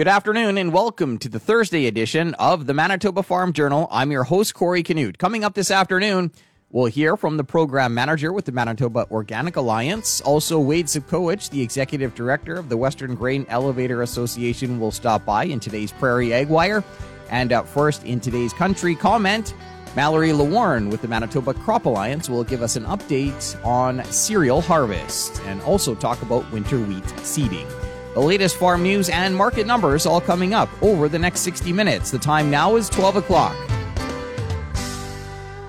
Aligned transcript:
Good 0.00 0.08
afternoon 0.08 0.56
and 0.56 0.72
welcome 0.72 1.18
to 1.18 1.28
the 1.28 1.38
Thursday 1.38 1.86
edition 1.86 2.32
of 2.38 2.64
the 2.64 2.72
Manitoba 2.72 3.22
Farm 3.22 3.52
Journal. 3.52 3.86
I'm 3.90 4.10
your 4.10 4.24
host, 4.24 4.54
Corey 4.54 4.82
Canute. 4.82 5.18
Coming 5.18 5.44
up 5.44 5.52
this 5.52 5.70
afternoon, 5.70 6.32
we'll 6.70 6.86
hear 6.86 7.18
from 7.18 7.36
the 7.36 7.44
program 7.44 7.92
manager 7.92 8.32
with 8.32 8.46
the 8.46 8.52
Manitoba 8.52 9.06
Organic 9.10 9.56
Alliance. 9.56 10.22
Also, 10.22 10.58
Wade 10.58 10.86
Sobkowich, 10.86 11.50
the 11.50 11.60
executive 11.60 12.14
director 12.14 12.54
of 12.54 12.70
the 12.70 12.78
Western 12.78 13.14
Grain 13.14 13.44
Elevator 13.50 14.00
Association, 14.00 14.80
will 14.80 14.90
stop 14.90 15.26
by 15.26 15.44
in 15.44 15.60
today's 15.60 15.92
Prairie 15.92 16.32
Ag 16.32 16.48
Wire. 16.48 16.82
And 17.28 17.52
up 17.52 17.68
first 17.68 18.02
in 18.04 18.20
today's 18.20 18.54
country 18.54 18.94
comment, 18.94 19.52
Mallory 19.94 20.32
Lewarn 20.32 20.88
with 20.88 21.02
the 21.02 21.08
Manitoba 21.08 21.52
Crop 21.52 21.84
Alliance 21.84 22.30
will 22.30 22.44
give 22.44 22.62
us 22.62 22.76
an 22.76 22.86
update 22.86 23.62
on 23.66 24.02
cereal 24.06 24.62
harvest 24.62 25.42
and 25.42 25.60
also 25.60 25.94
talk 25.94 26.22
about 26.22 26.50
winter 26.52 26.80
wheat 26.80 27.06
seeding. 27.18 27.66
The 28.12 28.20
latest 28.20 28.56
farm 28.56 28.82
news 28.82 29.08
and 29.08 29.36
market 29.36 29.68
numbers 29.68 30.04
all 30.04 30.20
coming 30.20 30.52
up 30.52 30.68
over 30.82 31.08
the 31.08 31.18
next 31.18 31.40
60 31.42 31.72
minutes. 31.72 32.10
The 32.10 32.18
time 32.18 32.50
now 32.50 32.74
is 32.74 32.88
12 32.88 33.16
o'clock. 33.16 33.56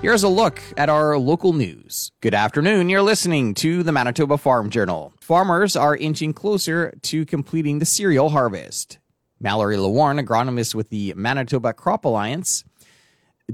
Here's 0.00 0.24
a 0.24 0.28
look 0.28 0.60
at 0.76 0.88
our 0.88 1.16
local 1.16 1.52
news. 1.52 2.10
Good 2.20 2.34
afternoon. 2.34 2.88
You're 2.88 3.00
listening 3.00 3.54
to 3.54 3.84
the 3.84 3.92
Manitoba 3.92 4.38
Farm 4.38 4.70
Journal. 4.70 5.12
Farmers 5.20 5.76
are 5.76 5.96
inching 5.96 6.32
closer 6.32 6.92
to 7.02 7.24
completing 7.24 7.78
the 7.78 7.86
cereal 7.86 8.30
harvest. 8.30 8.98
Mallory 9.38 9.76
Lewarn, 9.76 10.20
agronomist 10.20 10.74
with 10.74 10.88
the 10.88 11.14
Manitoba 11.14 11.72
Crop 11.72 12.04
Alliance, 12.04 12.64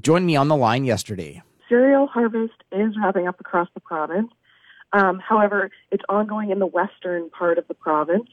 joined 0.00 0.24
me 0.24 0.34
on 0.34 0.48
the 0.48 0.56
line 0.56 0.86
yesterday. 0.86 1.42
Cereal 1.68 2.06
harvest 2.06 2.54
is 2.72 2.94
wrapping 2.98 3.28
up 3.28 3.38
across 3.38 3.68
the 3.74 3.80
province. 3.80 4.30
Um, 4.94 5.18
however, 5.18 5.70
it's 5.90 6.04
ongoing 6.08 6.50
in 6.50 6.58
the 6.58 6.66
western 6.66 7.28
part 7.28 7.58
of 7.58 7.68
the 7.68 7.74
province. 7.74 8.30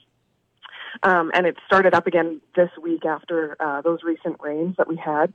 Um, 1.04 1.32
and 1.34 1.46
it 1.46 1.58
started 1.66 1.94
up 1.94 2.08
again 2.08 2.42
this 2.56 2.70
week 2.82 3.06
after 3.06 3.56
uh, 3.60 3.82
those 3.82 4.00
recent 4.04 4.38
rains 4.42 4.76
that 4.78 4.88
we 4.88 4.96
had. 4.96 5.34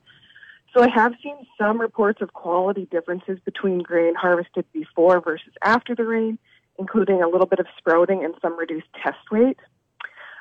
So 0.74 0.82
I 0.82 0.88
have 0.94 1.14
seen 1.22 1.36
some 1.58 1.80
reports 1.80 2.22
of 2.22 2.32
quality 2.32 2.86
differences 2.90 3.38
between 3.44 3.80
grain 3.80 4.14
harvested 4.14 4.64
before 4.72 5.20
versus 5.20 5.52
after 5.62 5.94
the 5.94 6.04
rain, 6.04 6.38
including 6.78 7.22
a 7.22 7.28
little 7.28 7.46
bit 7.46 7.58
of 7.58 7.66
sprouting 7.76 8.24
and 8.24 8.34
some 8.40 8.56
reduced 8.56 8.86
test 9.02 9.30
weight. 9.32 9.58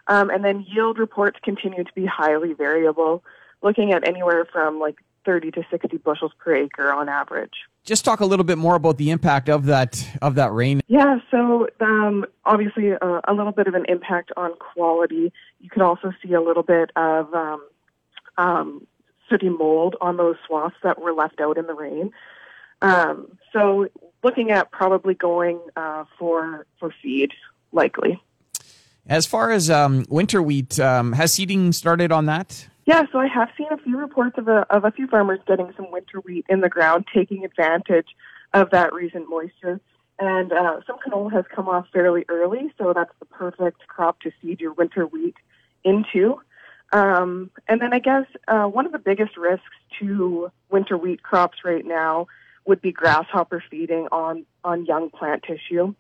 Um, 0.08 0.30
and 0.30 0.44
then 0.44 0.66
yield 0.68 1.00
reports 1.00 1.40
continue 1.44 1.84
to 1.84 1.94
be 1.94 2.06
highly 2.06 2.54
variable, 2.54 3.24
looking 3.62 3.92
at 3.92 4.08
anywhere 4.08 4.46
from 4.46 4.80
like 4.80 4.98
30 5.30 5.52
to 5.52 5.64
60 5.70 5.98
bushels 5.98 6.32
per 6.40 6.56
acre 6.56 6.92
on 6.92 7.08
average. 7.08 7.54
Just 7.84 8.04
talk 8.04 8.20
a 8.20 8.26
little 8.26 8.44
bit 8.44 8.58
more 8.58 8.74
about 8.74 8.98
the 8.98 9.12
impact 9.12 9.48
of 9.48 9.68
that 9.68 10.04
of 10.24 10.34
that 10.36 10.52
rain. 10.52 10.82
Yeah, 10.88 11.20
so 11.30 11.68
um, 11.82 12.26
obviously 12.46 12.94
uh, 12.94 13.22
a 13.28 13.34
little 13.34 13.52
bit 13.52 13.68
of 13.68 13.76
an 13.76 13.86
impact 13.88 14.32
on 14.36 14.56
quality. 14.56 15.32
You 15.60 15.70
can 15.70 15.84
also 15.84 16.12
see 16.24 16.34
a 16.34 16.42
little 16.42 16.64
bit 16.64 16.90
of 16.96 17.32
um, 17.36 17.64
um, 18.40 18.88
sooty 19.30 19.50
mold 19.50 19.98
on 20.02 20.18
those 20.18 20.36
swaths 20.48 20.78
that 20.82 21.00
were 21.00 21.14
left 21.14 21.40
out 21.40 21.60
in 21.60 21.68
the 21.68 21.76
rain. 21.76 22.12
Um, 22.82 23.38
so 23.54 23.88
looking 24.24 24.50
at 24.50 24.72
probably 24.72 25.14
going 25.14 25.60
uh, 25.76 26.06
for 26.18 26.66
for 26.80 26.92
feed 27.04 27.34
likely. 27.72 28.20
As 29.06 29.28
far 29.28 29.52
as 29.52 29.70
um, 29.70 30.08
winter 30.10 30.42
wheat, 30.42 30.80
um, 30.80 31.14
has 31.14 31.34
seeding 31.34 31.72
started 31.72 32.12
on 32.12 32.26
that? 32.26 32.68
Yeah, 32.90 33.04
so 33.12 33.20
I 33.20 33.28
have 33.28 33.50
seen 33.56 33.68
a 33.70 33.78
few 33.78 33.98
reports 33.98 34.40
of 34.40 34.48
a, 34.48 34.66
of 34.72 34.84
a 34.84 34.90
few 34.90 35.06
farmers 35.06 35.40
getting 35.46 35.72
some 35.78 35.92
winter 35.92 36.22
wheat 36.22 36.48
in 36.50 36.62
the 36.62 36.70
ground, 36.70 37.06
taking 37.14 37.46
advantage 37.46 38.08
of 38.52 38.72
that 38.72 38.94
recent 38.94 39.30
moisture. 39.30 39.80
And 40.18 40.52
uh, 40.52 40.80
some 40.88 40.98
canola 40.98 41.32
has 41.34 41.46
come 41.56 41.68
off 41.68 41.86
fairly 41.94 42.26
early, 42.30 42.74
so 42.80 42.94
that's 42.96 43.14
the 43.20 43.28
perfect 43.28 43.86
crop 43.86 44.20
to 44.22 44.32
seed 44.42 44.60
your 44.60 44.74
winter 44.74 45.06
wheat 45.06 45.36
into. 45.84 46.42
Um, 46.92 47.52
and 47.68 47.80
then 47.80 47.94
I 47.94 48.00
guess 48.00 48.26
uh, 48.48 48.66
one 48.66 48.88
of 48.88 48.92
the 48.92 48.98
biggest 48.98 49.38
risks 49.38 49.68
to 50.00 50.52
winter 50.72 50.98
wheat 50.98 51.22
crops 51.22 51.60
right 51.64 51.86
now 51.86 52.26
would 52.66 52.82
be 52.82 52.92
grasshopper 52.92 53.64
feeding 53.70 54.08
on, 54.12 54.48
on 54.64 54.88
young 54.88 55.12
plant 55.12 55.44
tissue. 55.44 55.94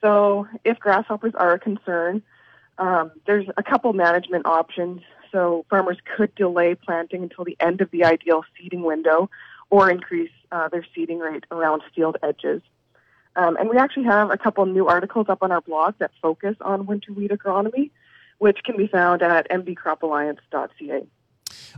So 0.00 0.48
if 0.64 0.80
grasshoppers 0.80 1.34
are 1.36 1.52
a 1.52 1.60
concern, 1.60 2.24
um, 2.78 3.12
there's 3.28 3.46
a 3.56 3.62
couple 3.62 3.92
management 3.92 4.44
options 4.44 5.02
so 5.36 5.66
farmers 5.68 5.98
could 6.16 6.34
delay 6.34 6.74
planting 6.74 7.22
until 7.22 7.44
the 7.44 7.58
end 7.60 7.82
of 7.82 7.90
the 7.90 8.04
ideal 8.04 8.42
seeding 8.56 8.82
window 8.82 9.28
or 9.68 9.90
increase 9.90 10.30
uh, 10.50 10.66
their 10.68 10.84
seeding 10.94 11.18
rate 11.18 11.44
around 11.50 11.82
field 11.94 12.16
edges. 12.22 12.62
Um, 13.36 13.58
and 13.58 13.68
we 13.68 13.76
actually 13.76 14.04
have 14.04 14.30
a 14.30 14.38
couple 14.38 14.64
new 14.64 14.86
articles 14.86 15.26
up 15.28 15.42
on 15.42 15.52
our 15.52 15.60
blog 15.60 15.96
that 15.98 16.10
focus 16.22 16.56
on 16.62 16.86
winter 16.86 17.12
wheat 17.12 17.32
agronomy, 17.32 17.90
which 18.38 18.60
can 18.64 18.78
be 18.78 18.86
found 18.86 19.20
at 19.20 19.46
mbcropalliance.ca. 19.50 21.06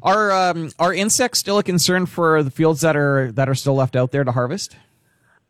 Are 0.02 0.30
um, 0.30 0.70
are 0.78 0.94
insects 0.94 1.40
still 1.40 1.58
a 1.58 1.64
concern 1.64 2.06
for 2.06 2.44
the 2.44 2.52
fields 2.52 2.82
that 2.82 2.96
are 2.96 3.32
that 3.32 3.48
are 3.48 3.56
still 3.56 3.74
left 3.74 3.96
out 3.96 4.12
there 4.12 4.22
to 4.22 4.30
harvest? 4.30 4.76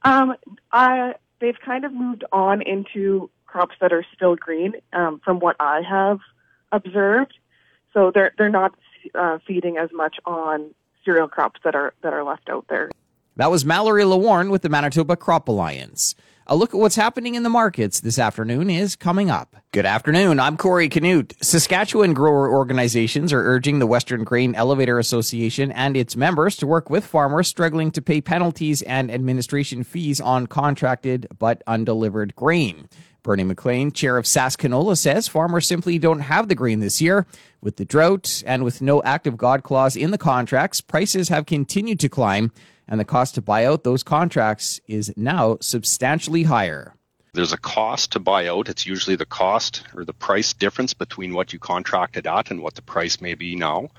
Um, 0.03 0.35
I, 0.73 1.17
they've 1.41 1.61
kind 1.63 1.85
of 1.85 1.93
moved 1.93 2.25
on 2.33 2.63
into 2.63 3.29
crops 3.45 3.75
that 3.83 3.93
are 3.93 4.07
still 4.15 4.37
green, 4.37 4.73
um, 4.95 5.21
from 5.23 5.41
what 5.41 5.57
I 5.61 5.83
have 5.83 6.21
observed. 6.73 7.35
So 7.98 8.12
they're 8.14 8.32
they're 8.38 8.48
not 8.48 8.76
uh, 9.16 9.38
feeding 9.44 9.76
as 9.76 9.91
much 9.92 10.19
on 10.25 10.72
cereal 11.04 11.26
crops 11.26 11.59
that 11.64 11.75
are 11.75 11.94
that 12.03 12.12
are 12.12 12.22
left 12.22 12.48
out 12.48 12.64
there. 12.69 12.91
That 13.34 13.50
was 13.50 13.64
Mallory 13.64 14.04
Lewarn 14.04 14.50
with 14.50 14.62
the 14.62 14.69
Manitoba 14.69 15.16
Crop 15.16 15.48
Alliance. 15.48 16.14
A 16.47 16.54
look 16.54 16.72
at 16.72 16.78
what's 16.78 16.94
happening 16.94 17.34
in 17.34 17.42
the 17.42 17.50
markets 17.50 18.00
this 18.00 18.16
afternoon 18.16 18.70
is 18.70 18.94
coming 18.94 19.31
up. 19.31 19.56
Good 19.72 19.84
afternoon. 19.84 20.38
I'm 20.38 20.56
Corey 20.56 20.88
Canute. 20.88 21.34
Saskatchewan 21.42 22.14
grower 22.14 22.48
organizations 22.48 23.32
are 23.32 23.42
urging 23.42 23.81
the 23.81 23.86
Western 23.86 24.22
Grain 24.22 24.54
Elevator 24.54 25.00
Association 25.00 25.72
and 25.72 25.97
its 25.97 26.16
members 26.16 26.56
to 26.59 26.69
work 26.69 26.88
with 26.88 27.04
farmers 27.04 27.48
struggling 27.48 27.91
to 27.91 28.00
pay 28.00 28.20
penalties 28.20 28.80
and 28.82 29.10
administration 29.10 29.82
fees 29.82 30.20
on 30.20 30.47
contracted 30.47 31.26
but 31.36 31.62
undelivered 31.66 32.34
grain. 32.36 32.88
Bernie 33.28 33.44
McLean, 33.44 33.93
chair 33.93 34.16
of 34.16 34.25
SaskCanola, 34.25 34.97
says 34.97 35.28
farmers 35.28 35.66
simply 35.66 35.99
don't 35.99 36.21
have 36.21 36.49
the 36.49 36.55
grain 36.55 36.81
this 36.81 37.03
year. 37.03 37.27
With 37.61 37.77
the 37.77 37.84
drought 37.84 38.43
and 38.47 38.65
with 38.65 38.81
no 38.81 39.03
active 39.03 39.37
God 39.37 39.62
clause 39.62 39.97
in 39.97 40.12
the 40.12 40.16
contracts, 40.16 40.81
prices 40.81 41.28
have 41.28 41.44
continued 41.44 42.00
to 42.00 42.09
climb, 42.09 42.53
and 42.89 42.99
the 42.99 43.05
cost 43.05 43.34
to 43.34 43.43
buy 43.43 43.66
out 43.66 43.84
those 43.84 44.03
contracts 44.03 44.81
is 44.89 45.12
now 45.15 45.59
substantially 45.61 46.44
higher. 46.44 46.94
There's 47.34 47.53
a 47.53 47.59
cost 47.59 48.12
to 48.12 48.19
buy 48.19 48.47
out. 48.47 48.71
It's 48.71 48.87
usually 48.87 49.16
the 49.16 49.27
cost 49.27 49.83
or 49.95 50.06
the 50.06 50.15
price 50.15 50.55
difference 50.55 50.95
between 50.95 51.34
what 51.34 51.53
you 51.53 51.59
contracted 51.59 52.27
at 52.27 52.50
and 52.50 52.62
what 52.62 52.77
the 52.77 52.83
price 52.83 53.21
may 53.21 53.34
be 53.34 53.56
now. 53.56 53.91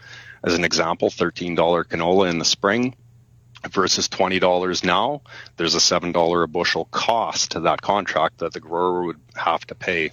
As 0.43 0.55
an 0.55 0.63
example, 0.63 1.11
$13 1.11 1.55
canola 1.55 2.31
in 2.31 2.39
the 2.39 2.45
spring, 2.45 2.95
versus 3.67 4.07
$20 4.07 4.83
now, 4.83 5.21
there's 5.57 5.75
a 5.75 5.79
$7 5.79 6.43
a 6.43 6.47
bushel 6.47 6.85
cost 6.85 7.51
to 7.51 7.59
that 7.61 7.81
contract 7.81 8.39
that 8.39 8.53
the 8.53 8.59
grower 8.59 9.03
would 9.03 9.19
have 9.35 9.65
to 9.67 9.75
pay. 9.75 10.11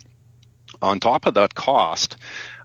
On 0.82 1.00
top 1.00 1.26
of 1.26 1.34
that 1.34 1.54
cost, 1.54 2.16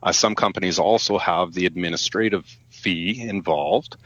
uh, 0.03 0.11
some 0.11 0.35
companies 0.35 0.79
also 0.79 1.17
have 1.17 1.53
the 1.53 1.65
administrative 1.65 2.45
fee 2.69 3.21
involved. 3.21 3.97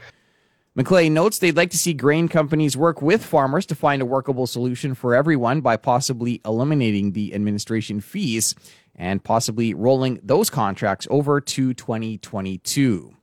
McLean 0.74 1.14
notes 1.14 1.38
they'd 1.38 1.56
like 1.56 1.70
to 1.70 1.78
see 1.78 1.94
grain 1.94 2.28
companies 2.28 2.76
work 2.76 3.00
with 3.00 3.24
farmers 3.24 3.64
to 3.66 3.74
find 3.74 4.02
a 4.02 4.06
workable 4.06 4.46
solution 4.46 4.94
for 4.94 5.14
everyone 5.14 5.62
by 5.62 5.78
possibly 5.78 6.42
eliminating 6.44 7.12
the 7.12 7.34
administration 7.34 8.00
fees 8.00 8.54
and 8.94 9.24
possibly 9.24 9.72
rolling 9.72 10.20
those 10.22 10.50
contracts 10.50 11.06
over 11.10 11.40
to 11.40 11.72
2022. 11.72 13.15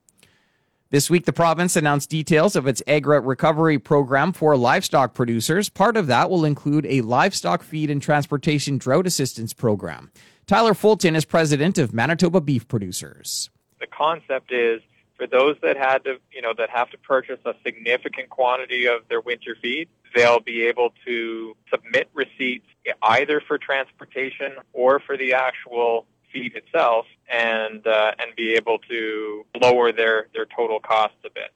This 0.93 1.09
week, 1.09 1.25
the 1.25 1.33
province 1.33 1.75
announced 1.75 2.11
details 2.11 2.55
of 2.55 2.67
its 2.67 2.83
Agri 2.85 3.19
recovery 3.19 3.79
program 3.79 4.31
for 4.31 4.55
livestock 4.55 5.15
producers. 5.15 5.67
Part 5.67 5.97
of 5.97 6.05
that 6.05 6.29
will 6.29 6.45
include 6.45 6.85
a 6.85 7.01
livestock 7.01 7.63
feed 7.63 7.89
and 7.89 7.99
transportation 7.99 8.77
drought 8.77 9.07
assistance 9.07 9.53
program. 9.53 10.11
Tyler 10.45 10.75
Fulton 10.75 11.15
is 11.15 11.25
president 11.25 11.79
of 11.79 11.95
Manitoba 11.95 12.41
Beef 12.41 12.67
Producers. 12.67 13.49
The 13.79 13.87
concept 13.87 14.51
is 14.51 14.81
for 15.17 15.25
those 15.25 15.55
that 15.63 15.78
had 15.78 16.03
to, 16.03 16.19
you 16.31 16.43
know, 16.43 16.53
that 16.59 16.69
have 16.69 16.91
to 16.91 16.99
purchase 16.99 17.39
a 17.43 17.55
significant 17.66 18.29
quantity 18.29 18.85
of 18.85 19.01
their 19.09 19.22
winter 19.22 19.57
feed, 19.59 19.89
they'll 20.13 20.41
be 20.41 20.61
able 20.61 20.93
to 21.07 21.55
submit 21.72 22.07
receipts 22.13 22.67
either 23.01 23.41
for 23.47 23.57
transportation 23.57 24.51
or 24.73 24.99
for 24.99 25.17
the 25.17 25.34
actual 25.34 26.05
feed 26.34 26.56
itself 26.56 27.06
and 27.32 27.85
uh, 27.88 28.12
and 28.20 28.35
be 28.35 28.53
able 28.56 28.80
to 28.90 29.46
lower 29.62 29.91
their 29.91 30.28
their 30.34 30.46
total 30.46 30.80
costs 30.80 31.18
a 31.26 31.30
bit. 31.30 31.53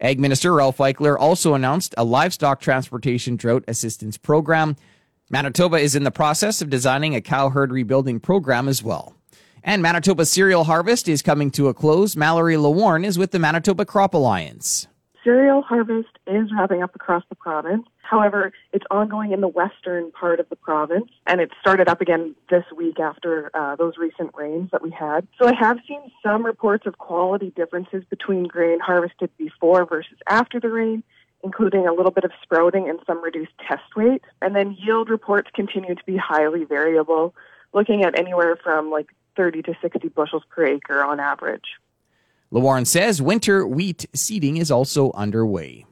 Ag 0.00 0.20
Minister 0.20 0.52
Ralph 0.52 0.78
Eichler 0.78 1.16
also 1.18 1.54
announced 1.54 1.94
a 1.96 2.04
livestock 2.04 2.60
transportation 2.60 3.36
drought 3.36 3.64
assistance 3.66 4.18
program. 4.18 4.76
Manitoba 5.30 5.76
is 5.76 5.94
in 5.94 6.04
the 6.04 6.10
process 6.10 6.62
of 6.62 6.70
designing 6.70 7.14
a 7.14 7.20
cow 7.20 7.48
herd 7.48 7.72
rebuilding 7.72 8.20
program 8.20 8.68
as 8.68 8.82
well. 8.82 9.14
And 9.62 9.82
Manitoba 9.82 10.24
cereal 10.24 10.64
harvest 10.64 11.08
is 11.08 11.20
coming 11.20 11.50
to 11.52 11.68
a 11.68 11.74
close. 11.74 12.16
Mallory 12.16 12.56
Lewarn 12.56 13.04
is 13.04 13.18
with 13.18 13.32
the 13.32 13.38
Manitoba 13.38 13.84
Crop 13.84 14.14
Alliance 14.14 14.86
cereal 15.28 15.62
harvest 15.62 16.08
is 16.26 16.48
wrapping 16.56 16.82
up 16.82 16.94
across 16.94 17.22
the 17.28 17.34
province. 17.34 17.86
However, 18.08 18.52
it's 18.72 18.86
ongoing 18.90 19.32
in 19.32 19.42
the 19.42 19.48
western 19.48 20.10
part 20.12 20.40
of 20.40 20.48
the 20.48 20.56
province, 20.56 21.10
and 21.26 21.42
it 21.42 21.50
started 21.60 21.88
up 21.88 22.00
again 22.00 22.34
this 22.48 22.64
week 22.74 22.98
after 22.98 23.50
uh, 23.52 23.76
those 23.76 23.98
recent 23.98 24.30
rains 24.34 24.70
that 24.72 24.82
we 24.82 24.90
had. 24.90 25.28
So 25.38 25.46
I 25.46 25.52
have 25.54 25.76
seen 25.86 26.00
some 26.22 26.42
reports 26.44 26.86
of 26.86 26.96
quality 26.96 27.52
differences 27.54 28.04
between 28.08 28.44
grain 28.44 28.80
harvested 28.80 29.28
before 29.36 29.84
versus 29.84 30.16
after 30.26 30.58
the 30.58 30.70
rain, 30.70 31.02
including 31.44 31.86
a 31.86 31.92
little 31.92 32.10
bit 32.10 32.24
of 32.24 32.30
sprouting 32.42 32.88
and 32.88 32.98
some 33.06 33.22
reduced 33.22 33.52
test 33.68 33.94
weight. 33.94 34.22
And 34.40 34.56
then 34.56 34.74
yield 34.80 35.10
reports 35.10 35.50
continue 35.52 35.94
to 35.94 36.04
be 36.06 36.16
highly 36.16 36.64
variable, 36.64 37.34
looking 37.74 38.04
at 38.04 38.18
anywhere 38.18 38.56
from 38.56 38.90
like 38.90 39.08
30 39.36 39.60
to 39.64 39.74
60 39.82 40.08
bushels 40.08 40.44
per 40.48 40.64
acre 40.64 41.04
on 41.04 41.20
average. 41.20 41.76
LeWarn 42.50 42.86
says 42.86 43.20
winter 43.20 43.66
wheat 43.66 44.06
seeding 44.14 44.56
is 44.56 44.70
also 44.70 45.12
underway. 45.12 45.84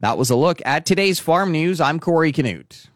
That 0.00 0.16
was 0.16 0.30
a 0.30 0.36
look 0.36 0.62
at 0.64 0.86
today's 0.86 1.18
farm 1.18 1.50
news. 1.50 1.80
I'm 1.80 1.98
Corey 1.98 2.30
Canute. 2.30 2.86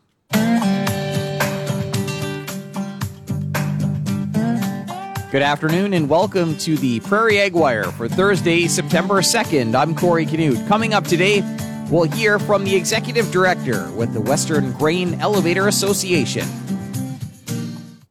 Good 5.33 5.43
afternoon 5.43 5.95
and 5.95 6.09
welcome 6.09 6.57
to 6.59 6.77
the 6.77 7.01
Prairie 7.01 7.41
Ag 7.41 7.55
Wire 7.55 7.91
for 7.91 8.07
Thursday, 8.07 8.69
September 8.69 9.15
2nd. 9.21 9.75
I'm 9.75 9.97
Corey 9.97 10.27
Canute. 10.27 10.65
Coming 10.69 10.95
up 10.95 11.03
today, 11.03 11.41
we'll 11.91 12.05
hear 12.05 12.39
from 12.39 12.63
the 12.63 12.77
Executive 12.77 13.33
Director 13.33 13.91
with 13.93 14.13
the 14.13 14.21
Western 14.21 14.71
Grain 14.71 15.21
Elevator 15.21 15.67
Association. 15.67 16.47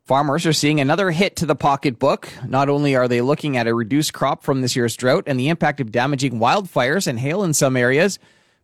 Farmers 0.03 0.45
are 0.45 0.51
seeing 0.51 0.81
another 0.81 1.11
hit 1.11 1.37
to 1.37 1.45
the 1.45 1.55
pocketbook. 1.55 2.27
Not 2.45 2.67
only 2.67 2.97
are 2.97 3.07
they 3.07 3.21
looking 3.21 3.55
at 3.55 3.67
a 3.67 3.73
reduced 3.73 4.11
crop 4.11 4.43
from 4.43 4.59
this 4.59 4.75
year's 4.75 4.97
drought 4.97 5.23
and 5.27 5.39
the 5.39 5.47
impact 5.47 5.79
of 5.79 5.93
damaging 5.93 6.39
wildfires 6.39 7.07
and 7.07 7.19
hail 7.19 7.41
in 7.41 7.53
some 7.53 7.77
areas, 7.77 8.19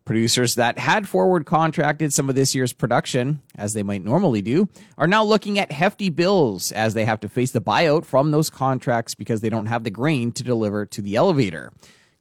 producers 0.08 0.54
that 0.54 0.78
had 0.78 1.06
forward 1.06 1.44
contracted 1.44 2.14
some 2.14 2.30
of 2.30 2.34
this 2.34 2.54
year's 2.54 2.72
production, 2.72 3.42
as 3.56 3.74
they 3.74 3.82
might 3.82 4.02
normally 4.02 4.40
do, 4.40 4.66
are 4.96 5.06
now 5.06 5.22
looking 5.22 5.58
at 5.58 5.70
hefty 5.70 6.08
bills 6.08 6.72
as 6.72 6.94
they 6.94 7.04
have 7.04 7.20
to 7.20 7.28
face 7.28 7.50
the 7.50 7.60
buyout 7.60 8.06
from 8.06 8.30
those 8.30 8.48
contracts 8.48 9.14
because 9.14 9.42
they 9.42 9.50
don't 9.50 9.66
have 9.66 9.84
the 9.84 9.90
grain 9.90 10.32
to 10.32 10.42
deliver 10.42 10.86
to 10.86 11.02
the 11.02 11.14
elevator. 11.14 11.74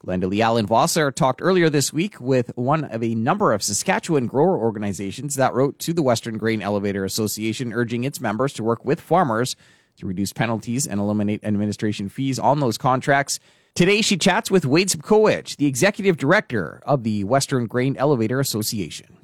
Glenda 0.06 0.38
Allen 0.38 0.68
Vossler 0.68 1.16
talked 1.16 1.42
earlier 1.42 1.70
this 1.70 1.94
week 1.94 2.20
with 2.20 2.52
one 2.58 2.84
of 2.84 3.02
a 3.02 3.16
number 3.16 3.54
of 3.54 3.64
Saskatchewan 3.64 4.28
grower 4.28 4.58
organizations 4.58 5.36
that 5.36 5.54
wrote 5.54 5.80
to 5.80 5.94
the 5.94 6.04
Western 6.04 6.38
Grain 6.38 6.62
Elevator 6.62 7.06
Association 7.06 7.72
urging 7.72 8.04
its 8.04 8.20
members 8.20 8.52
to 8.54 8.66
work 8.66 8.84
with 8.84 9.00
farmers 9.00 9.56
to 9.96 10.06
reduce 10.06 10.34
penalties 10.34 10.86
and 10.86 11.00
eliminate 11.00 11.42
administration 11.46 12.10
fees 12.10 12.38
on 12.38 12.60
those 12.60 12.78
contracts. 12.78 13.40
Today, 13.78 14.02
she 14.02 14.18
chats 14.18 14.50
with 14.50 14.66
Wade 14.66 14.88
Sobkowich, 14.88 15.58
the 15.58 15.68
executive 15.68 16.18
director 16.18 16.82
of 16.88 17.04
the 17.04 17.24
Western 17.26 17.68
Grain 17.68 17.96
Elevator 17.96 18.40
Association. 18.40 19.16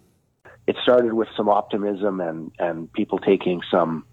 It 0.67 0.75
started 0.83 1.13
with 1.13 1.27
some 1.35 1.49
optimism 1.49 2.21
and, 2.21 2.51
and 2.59 2.93
people 2.93 3.17
taking 3.17 3.63
some 3.71 4.05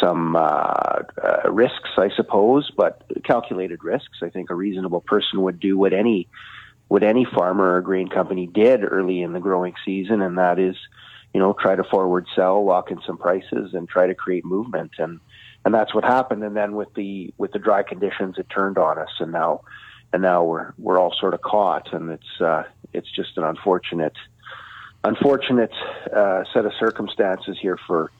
some 0.00 0.34
uh, 0.34 0.40
uh, 0.40 1.48
risks, 1.48 1.90
I 1.96 2.08
suppose, 2.16 2.72
but 2.76 3.04
calculated 3.22 3.84
risks. 3.84 4.18
I 4.20 4.30
think 4.30 4.50
a 4.50 4.54
reasonable 4.56 5.00
person 5.00 5.42
would 5.42 5.60
do 5.60 5.78
what 5.78 5.92
any 5.92 6.26
what 6.88 7.04
any 7.04 7.24
farmer 7.24 7.76
or 7.76 7.82
grain 7.82 8.08
company 8.08 8.48
did 8.48 8.82
early 8.82 9.22
in 9.22 9.32
the 9.32 9.38
growing 9.38 9.74
season, 9.84 10.22
and 10.22 10.38
that 10.38 10.58
is, 10.58 10.74
you 11.34 11.40
know, 11.40 11.54
try 11.58 11.76
to 11.76 11.84
forward 11.84 12.26
sell, 12.34 12.64
lock 12.64 12.90
in 12.90 13.00
some 13.06 13.16
prices, 13.16 13.74
and 13.74 13.88
try 13.88 14.06
to 14.06 14.14
create 14.14 14.44
movement. 14.44 14.92
And 14.98 15.20
and 15.64 15.72
that's 15.72 15.94
what 15.94 16.04
happened. 16.04 16.42
And 16.42 16.56
then 16.56 16.74
with 16.74 16.92
the 16.94 17.32
with 17.38 17.52
the 17.52 17.58
dry 17.58 17.82
conditions, 17.82 18.36
it 18.38 18.48
turned 18.50 18.78
on 18.78 18.98
us, 18.98 19.10
and 19.20 19.32
now 19.32 19.62
and 20.12 20.22
now 20.22 20.44
we're 20.44 20.72
we're 20.78 20.98
all 20.98 21.14
sort 21.18 21.34
of 21.34 21.42
caught, 21.42 21.92
and 21.92 22.10
it's 22.10 22.40
uh, 22.40 22.64
it's 22.92 23.10
just 23.10 23.36
an 23.36 23.44
unfortunate 23.44 24.16
unfortunate 25.04 25.72
uh, 26.14 26.44
set 26.52 26.64
of 26.64 26.72
circumstances 26.78 27.58
here 27.60 27.78
for 27.86 28.10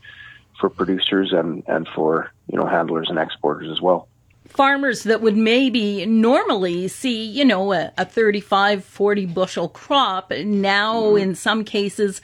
for 0.61 0.69
producers 0.69 1.32
and, 1.32 1.62
and 1.67 1.88
for 1.94 2.32
you 2.50 2.58
know 2.58 2.67
handlers 2.67 3.08
and 3.08 3.19
exporters 3.19 3.69
as 3.70 3.81
well 3.81 4.08
farmers 4.49 5.05
that 5.05 5.20
would 5.23 5.37
maybe 5.37 6.05
normally 6.05 6.87
see, 6.88 7.25
you 7.25 7.44
know, 7.44 7.73
a, 7.73 7.93
a 7.97 8.05
35, 8.05 8.85
40 8.85 9.26
bushel 9.26 9.69
crop, 9.69 10.31
now 10.31 11.03
mm-hmm. 11.03 11.23
in 11.23 11.35
some 11.35 11.65
cases 11.65 12.20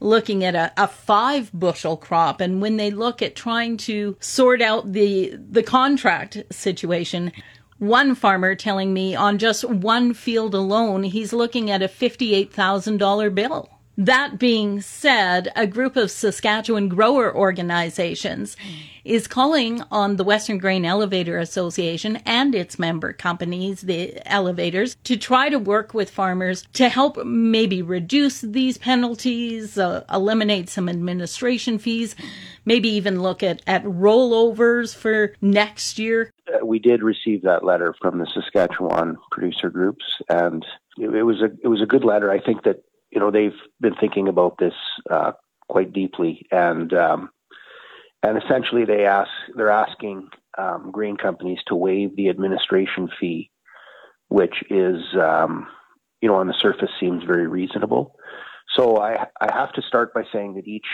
looking 0.00 0.44
at 0.44 0.54
a, 0.54 0.72
a 0.76 0.88
five 0.88 1.50
bushel 1.52 1.96
crop. 1.96 2.40
And 2.40 2.60
when 2.60 2.76
they 2.76 2.90
look 2.90 3.22
at 3.22 3.36
trying 3.36 3.76
to 3.78 4.16
sort 4.20 4.62
out 4.62 4.92
the, 4.92 5.34
the 5.36 5.62
contract 5.62 6.42
situation, 6.50 7.32
one 7.78 8.14
farmer 8.14 8.54
telling 8.54 8.92
me 8.94 9.14
on 9.14 9.38
just 9.38 9.64
one 9.64 10.14
field 10.14 10.54
alone, 10.54 11.02
he's 11.02 11.32
looking 11.32 11.70
at 11.70 11.82
a 11.82 11.88
$58,000 11.88 13.34
bill. 13.34 13.75
That 13.98 14.38
being 14.38 14.82
said, 14.82 15.50
a 15.56 15.66
group 15.66 15.96
of 15.96 16.10
Saskatchewan 16.10 16.88
grower 16.88 17.34
organizations 17.34 18.54
is 19.04 19.26
calling 19.26 19.82
on 19.90 20.16
the 20.16 20.24
Western 20.24 20.58
Grain 20.58 20.84
Elevator 20.84 21.38
Association 21.38 22.16
and 22.26 22.54
its 22.54 22.78
member 22.78 23.14
companies, 23.14 23.82
the 23.82 24.20
elevators, 24.30 24.96
to 25.04 25.16
try 25.16 25.48
to 25.48 25.58
work 25.58 25.94
with 25.94 26.10
farmers 26.10 26.66
to 26.74 26.90
help 26.90 27.24
maybe 27.24 27.80
reduce 27.80 28.42
these 28.42 28.76
penalties, 28.76 29.78
uh, 29.78 30.04
eliminate 30.12 30.68
some 30.68 30.90
administration 30.90 31.78
fees, 31.78 32.14
maybe 32.66 32.90
even 32.90 33.22
look 33.22 33.42
at, 33.42 33.62
at 33.66 33.82
rollovers 33.84 34.94
for 34.94 35.32
next 35.40 35.98
year. 35.98 36.32
Uh, 36.52 36.66
we 36.66 36.78
did 36.78 37.02
receive 37.02 37.42
that 37.42 37.64
letter 37.64 37.94
from 38.02 38.18
the 38.18 38.26
Saskatchewan 38.34 39.16
producer 39.30 39.70
groups, 39.70 40.04
and 40.28 40.66
it, 40.98 41.14
it 41.14 41.22
was 41.22 41.40
a 41.40 41.50
it 41.62 41.68
was 41.68 41.80
a 41.80 41.86
good 41.86 42.04
letter. 42.04 42.30
I 42.30 42.40
think 42.40 42.64
that 42.64 42.82
you 43.10 43.20
know 43.20 43.30
they've 43.30 43.58
been 43.80 43.94
thinking 43.94 44.28
about 44.28 44.58
this 44.58 44.74
uh, 45.10 45.32
quite 45.68 45.92
deeply, 45.92 46.46
and 46.50 46.92
um, 46.92 47.30
and 48.22 48.42
essentially 48.42 48.84
they 48.84 49.04
ask 49.04 49.30
they're 49.54 49.70
asking 49.70 50.28
um, 50.58 50.90
grain 50.90 51.16
companies 51.16 51.58
to 51.66 51.74
waive 51.74 52.16
the 52.16 52.28
administration 52.28 53.08
fee, 53.18 53.50
which 54.28 54.62
is 54.70 55.02
um, 55.20 55.66
you 56.20 56.28
know 56.28 56.36
on 56.36 56.46
the 56.46 56.54
surface 56.58 56.90
seems 56.98 57.24
very 57.24 57.46
reasonable. 57.46 58.16
So 58.74 58.98
I 58.98 59.26
I 59.40 59.52
have 59.52 59.72
to 59.74 59.82
start 59.82 60.12
by 60.12 60.24
saying 60.32 60.54
that 60.54 60.66
each 60.66 60.86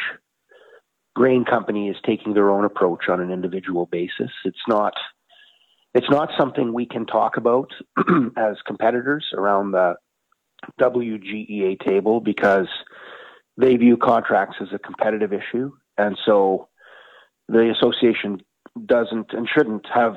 grain 1.14 1.44
company 1.44 1.88
is 1.88 1.96
taking 2.04 2.34
their 2.34 2.50
own 2.50 2.64
approach 2.64 3.08
on 3.08 3.20
an 3.20 3.30
individual 3.30 3.86
basis. 3.86 4.30
It's 4.44 4.66
not 4.68 4.94
it's 5.94 6.10
not 6.10 6.30
something 6.38 6.72
we 6.72 6.86
can 6.86 7.06
talk 7.06 7.36
about 7.36 7.70
as 8.36 8.56
competitors 8.66 9.26
around 9.36 9.72
the 9.72 9.94
WGEA 10.80 11.78
table 11.84 12.20
because 12.20 12.68
they 13.56 13.76
view 13.76 13.96
contracts 13.96 14.56
as 14.60 14.68
a 14.72 14.78
competitive 14.78 15.32
issue. 15.32 15.72
And 15.98 16.18
so 16.24 16.68
the 17.48 17.70
association 17.70 18.42
doesn't 18.86 19.32
and 19.32 19.48
shouldn't 19.48 19.86
have 19.92 20.16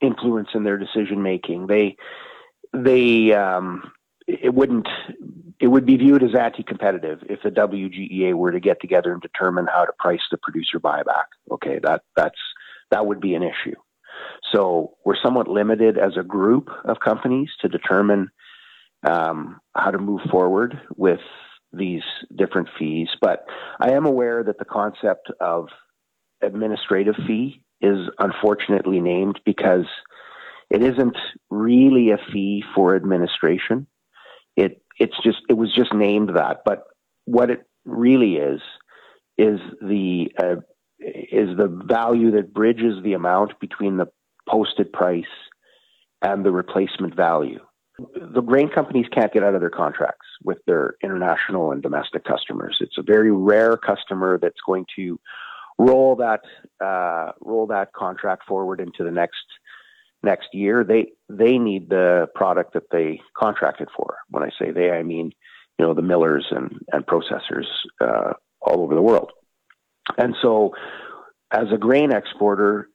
influence 0.00 0.48
in 0.54 0.64
their 0.64 0.78
decision 0.78 1.22
making. 1.22 1.66
They, 1.66 1.96
they, 2.72 3.32
um, 3.32 3.90
it 4.28 4.54
wouldn't, 4.54 4.88
it 5.60 5.68
would 5.68 5.86
be 5.86 5.96
viewed 5.96 6.22
as 6.22 6.34
anti-competitive 6.34 7.20
if 7.28 7.42
the 7.42 7.50
WGEA 7.50 8.34
were 8.34 8.52
to 8.52 8.60
get 8.60 8.80
together 8.80 9.12
and 9.12 9.22
determine 9.22 9.66
how 9.66 9.84
to 9.84 9.92
price 9.98 10.20
the 10.30 10.38
producer 10.38 10.78
buyback. 10.78 11.26
Okay, 11.50 11.78
that 11.82 12.02
that's 12.14 12.38
that 12.90 13.06
would 13.06 13.20
be 13.20 13.34
an 13.34 13.42
issue. 13.42 13.74
So 14.52 14.94
we're 15.04 15.16
somewhat 15.22 15.48
limited 15.48 15.98
as 15.98 16.16
a 16.16 16.22
group 16.22 16.68
of 16.84 17.00
companies 17.00 17.48
to 17.60 17.68
determine 17.68 18.30
um, 19.04 19.60
how 19.74 19.90
to 19.90 19.98
move 19.98 20.22
forward 20.30 20.80
with 20.96 21.20
these 21.72 22.02
different 22.34 22.68
fees. 22.78 23.08
But 23.20 23.44
I 23.80 23.92
am 23.92 24.06
aware 24.06 24.42
that 24.44 24.58
the 24.58 24.64
concept 24.64 25.30
of 25.40 25.68
administrative 26.42 27.16
fee 27.26 27.62
is 27.80 28.08
unfortunately 28.18 29.00
named 29.00 29.40
because 29.44 29.86
it 30.70 30.82
isn't 30.82 31.16
really 31.50 32.10
a 32.10 32.18
fee 32.32 32.64
for 32.74 32.96
administration. 32.96 33.86
It 34.56 34.82
it's 34.98 35.16
just 35.22 35.38
it 35.48 35.54
was 35.54 35.72
just 35.74 35.92
named 35.92 36.30
that, 36.34 36.62
but 36.64 36.84
what 37.26 37.50
it 37.50 37.66
really 37.84 38.36
is 38.36 38.60
is 39.36 39.60
the 39.80 40.32
uh, 40.38 40.56
is 40.98 41.56
the 41.56 41.68
value 41.86 42.32
that 42.32 42.54
bridges 42.54 43.02
the 43.02 43.12
amount 43.12 43.60
between 43.60 43.98
the 43.98 44.06
posted 44.48 44.92
price 44.92 45.24
and 46.22 46.44
the 46.44 46.50
replacement 46.50 47.14
value 47.14 47.60
the 47.98 48.42
grain 48.42 48.68
companies 48.68 49.06
can't 49.12 49.32
get 49.32 49.42
out 49.42 49.54
of 49.54 49.60
their 49.60 49.70
contracts 49.70 50.26
with 50.44 50.58
their 50.66 50.94
international 51.02 51.72
and 51.72 51.82
domestic 51.82 52.24
customers. 52.24 52.76
It's 52.80 52.98
a 52.98 53.02
very 53.02 53.30
rare 53.30 53.76
customer 53.76 54.38
that's 54.40 54.60
going 54.66 54.86
to 54.96 55.18
roll 55.78 56.16
that 56.16 56.40
uh, 56.84 57.32
roll 57.40 57.66
that 57.68 57.92
contract 57.92 58.44
forward 58.46 58.80
into 58.80 59.02
the 59.02 59.10
next 59.10 59.44
next 60.22 60.48
year. 60.52 60.84
They 60.84 61.12
they 61.28 61.58
need 61.58 61.88
the 61.88 62.28
product 62.34 62.74
that 62.74 62.90
they 62.90 63.20
contracted 63.36 63.88
for. 63.96 64.16
When 64.28 64.42
I 64.42 64.50
say 64.58 64.70
they, 64.70 64.90
I 64.90 65.02
mean 65.02 65.32
you 65.78 65.86
know 65.86 65.94
the 65.94 66.02
millers 66.02 66.46
and 66.50 66.80
and 66.92 67.06
processors 67.06 67.66
uh, 68.00 68.34
all 68.60 68.82
over 68.82 68.94
the 68.94 69.02
world. 69.02 69.32
And 70.18 70.36
so, 70.40 70.72
as 71.50 71.66
a 71.72 71.78
grain 71.78 72.12
exporter, 72.12 72.88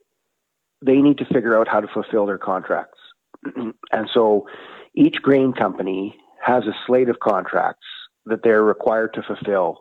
they 0.86 1.02
need 1.02 1.18
to 1.18 1.26
figure 1.26 1.60
out 1.60 1.68
how 1.68 1.82
to 1.82 1.88
fulfill 1.88 2.26
their 2.26 2.38
contracts. 2.38 2.98
and 3.92 4.10
so 4.14 4.48
each 4.96 5.16
grain 5.22 5.54
company 5.54 6.18
has 6.44 6.64
a 6.66 6.76
slate 6.86 7.10
of 7.10 7.20
contracts 7.20 7.86
that 8.26 8.44
they're 8.44 8.64
required 8.64 9.14
to 9.14 9.24
fulfill, 9.24 9.80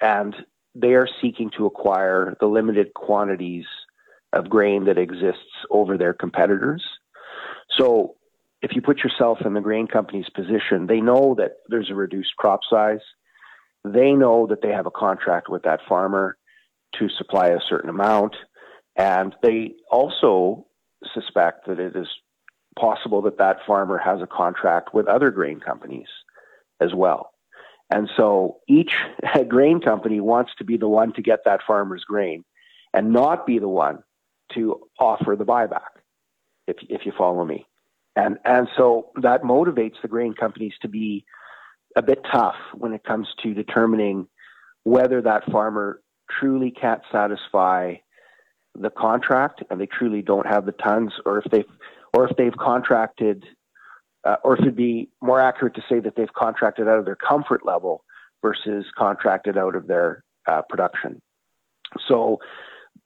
and 0.00 0.34
they 0.74 0.94
are 0.94 1.08
seeking 1.20 1.50
to 1.56 1.66
acquire 1.66 2.36
the 2.40 2.46
limited 2.46 2.92
quantities 2.94 3.64
of 4.32 4.50
grain 4.50 4.84
that 4.84 4.98
exists 4.98 5.40
over 5.70 5.96
their 5.96 6.12
competitors. 6.12 6.84
So, 7.78 8.16
if 8.62 8.74
you 8.74 8.82
put 8.82 8.98
yourself 8.98 9.38
in 9.44 9.54
the 9.54 9.60
grain 9.60 9.86
company's 9.86 10.28
position, 10.30 10.86
they 10.86 11.00
know 11.00 11.34
that 11.38 11.52
there's 11.68 11.90
a 11.90 11.94
reduced 11.94 12.34
crop 12.36 12.60
size. 12.68 13.00
They 13.84 14.12
know 14.12 14.46
that 14.48 14.62
they 14.62 14.70
have 14.70 14.86
a 14.86 14.90
contract 14.90 15.48
with 15.48 15.62
that 15.62 15.80
farmer 15.88 16.36
to 16.98 17.08
supply 17.08 17.48
a 17.48 17.60
certain 17.68 17.90
amount. 17.90 18.34
And 18.96 19.34
they 19.42 19.74
also 19.90 20.66
suspect 21.14 21.66
that 21.66 21.78
it 21.78 21.94
is 21.94 22.08
possible 22.78 23.22
that 23.22 23.38
that 23.38 23.58
farmer 23.66 23.98
has 23.98 24.20
a 24.20 24.26
contract 24.26 24.94
with 24.94 25.06
other 25.06 25.30
grain 25.30 25.60
companies 25.60 26.08
as 26.80 26.94
well. 26.94 27.32
And 27.90 28.08
so 28.16 28.58
each 28.68 28.92
grain 29.48 29.80
company 29.80 30.20
wants 30.20 30.52
to 30.58 30.64
be 30.64 30.76
the 30.76 30.88
one 30.88 31.12
to 31.14 31.22
get 31.22 31.40
that 31.44 31.60
farmer's 31.66 32.04
grain 32.04 32.44
and 32.92 33.12
not 33.12 33.46
be 33.46 33.58
the 33.58 33.68
one 33.68 34.02
to 34.54 34.80
offer 34.98 35.36
the 35.36 35.44
buyback, 35.44 36.00
if, 36.66 36.76
if 36.88 37.04
you 37.04 37.12
follow 37.16 37.44
me. 37.44 37.66
And, 38.14 38.38
and 38.44 38.68
so 38.76 39.10
that 39.22 39.42
motivates 39.42 40.00
the 40.00 40.08
grain 40.08 40.34
companies 40.34 40.72
to 40.82 40.88
be 40.88 41.24
a 41.96 42.02
bit 42.02 42.20
tough 42.30 42.56
when 42.74 42.92
it 42.92 43.04
comes 43.04 43.28
to 43.42 43.54
determining 43.54 44.26
whether 44.84 45.20
that 45.22 45.44
farmer 45.50 46.00
truly 46.30 46.70
can't 46.70 47.02
satisfy 47.12 47.94
the 48.74 48.90
contract 48.90 49.62
and 49.70 49.80
they 49.80 49.86
truly 49.86 50.22
don't 50.22 50.46
have 50.46 50.66
the 50.66 50.72
tons, 50.72 51.12
or 51.24 51.38
if 51.38 51.44
they've 51.50 51.64
or 52.16 52.26
if 52.26 52.36
they've 52.36 52.56
contracted, 52.56 53.44
uh, 54.24 54.36
or 54.42 54.54
if 54.54 54.60
it'd 54.60 54.74
be 54.74 55.10
more 55.20 55.38
accurate 55.38 55.74
to 55.74 55.82
say 55.86 56.00
that 56.00 56.16
they've 56.16 56.32
contracted 56.32 56.88
out 56.88 56.98
of 56.98 57.04
their 57.04 57.16
comfort 57.16 57.66
level 57.66 58.04
versus 58.40 58.86
contracted 58.96 59.58
out 59.58 59.76
of 59.76 59.86
their 59.86 60.24
uh, 60.46 60.62
production. 60.62 61.20
So 62.08 62.38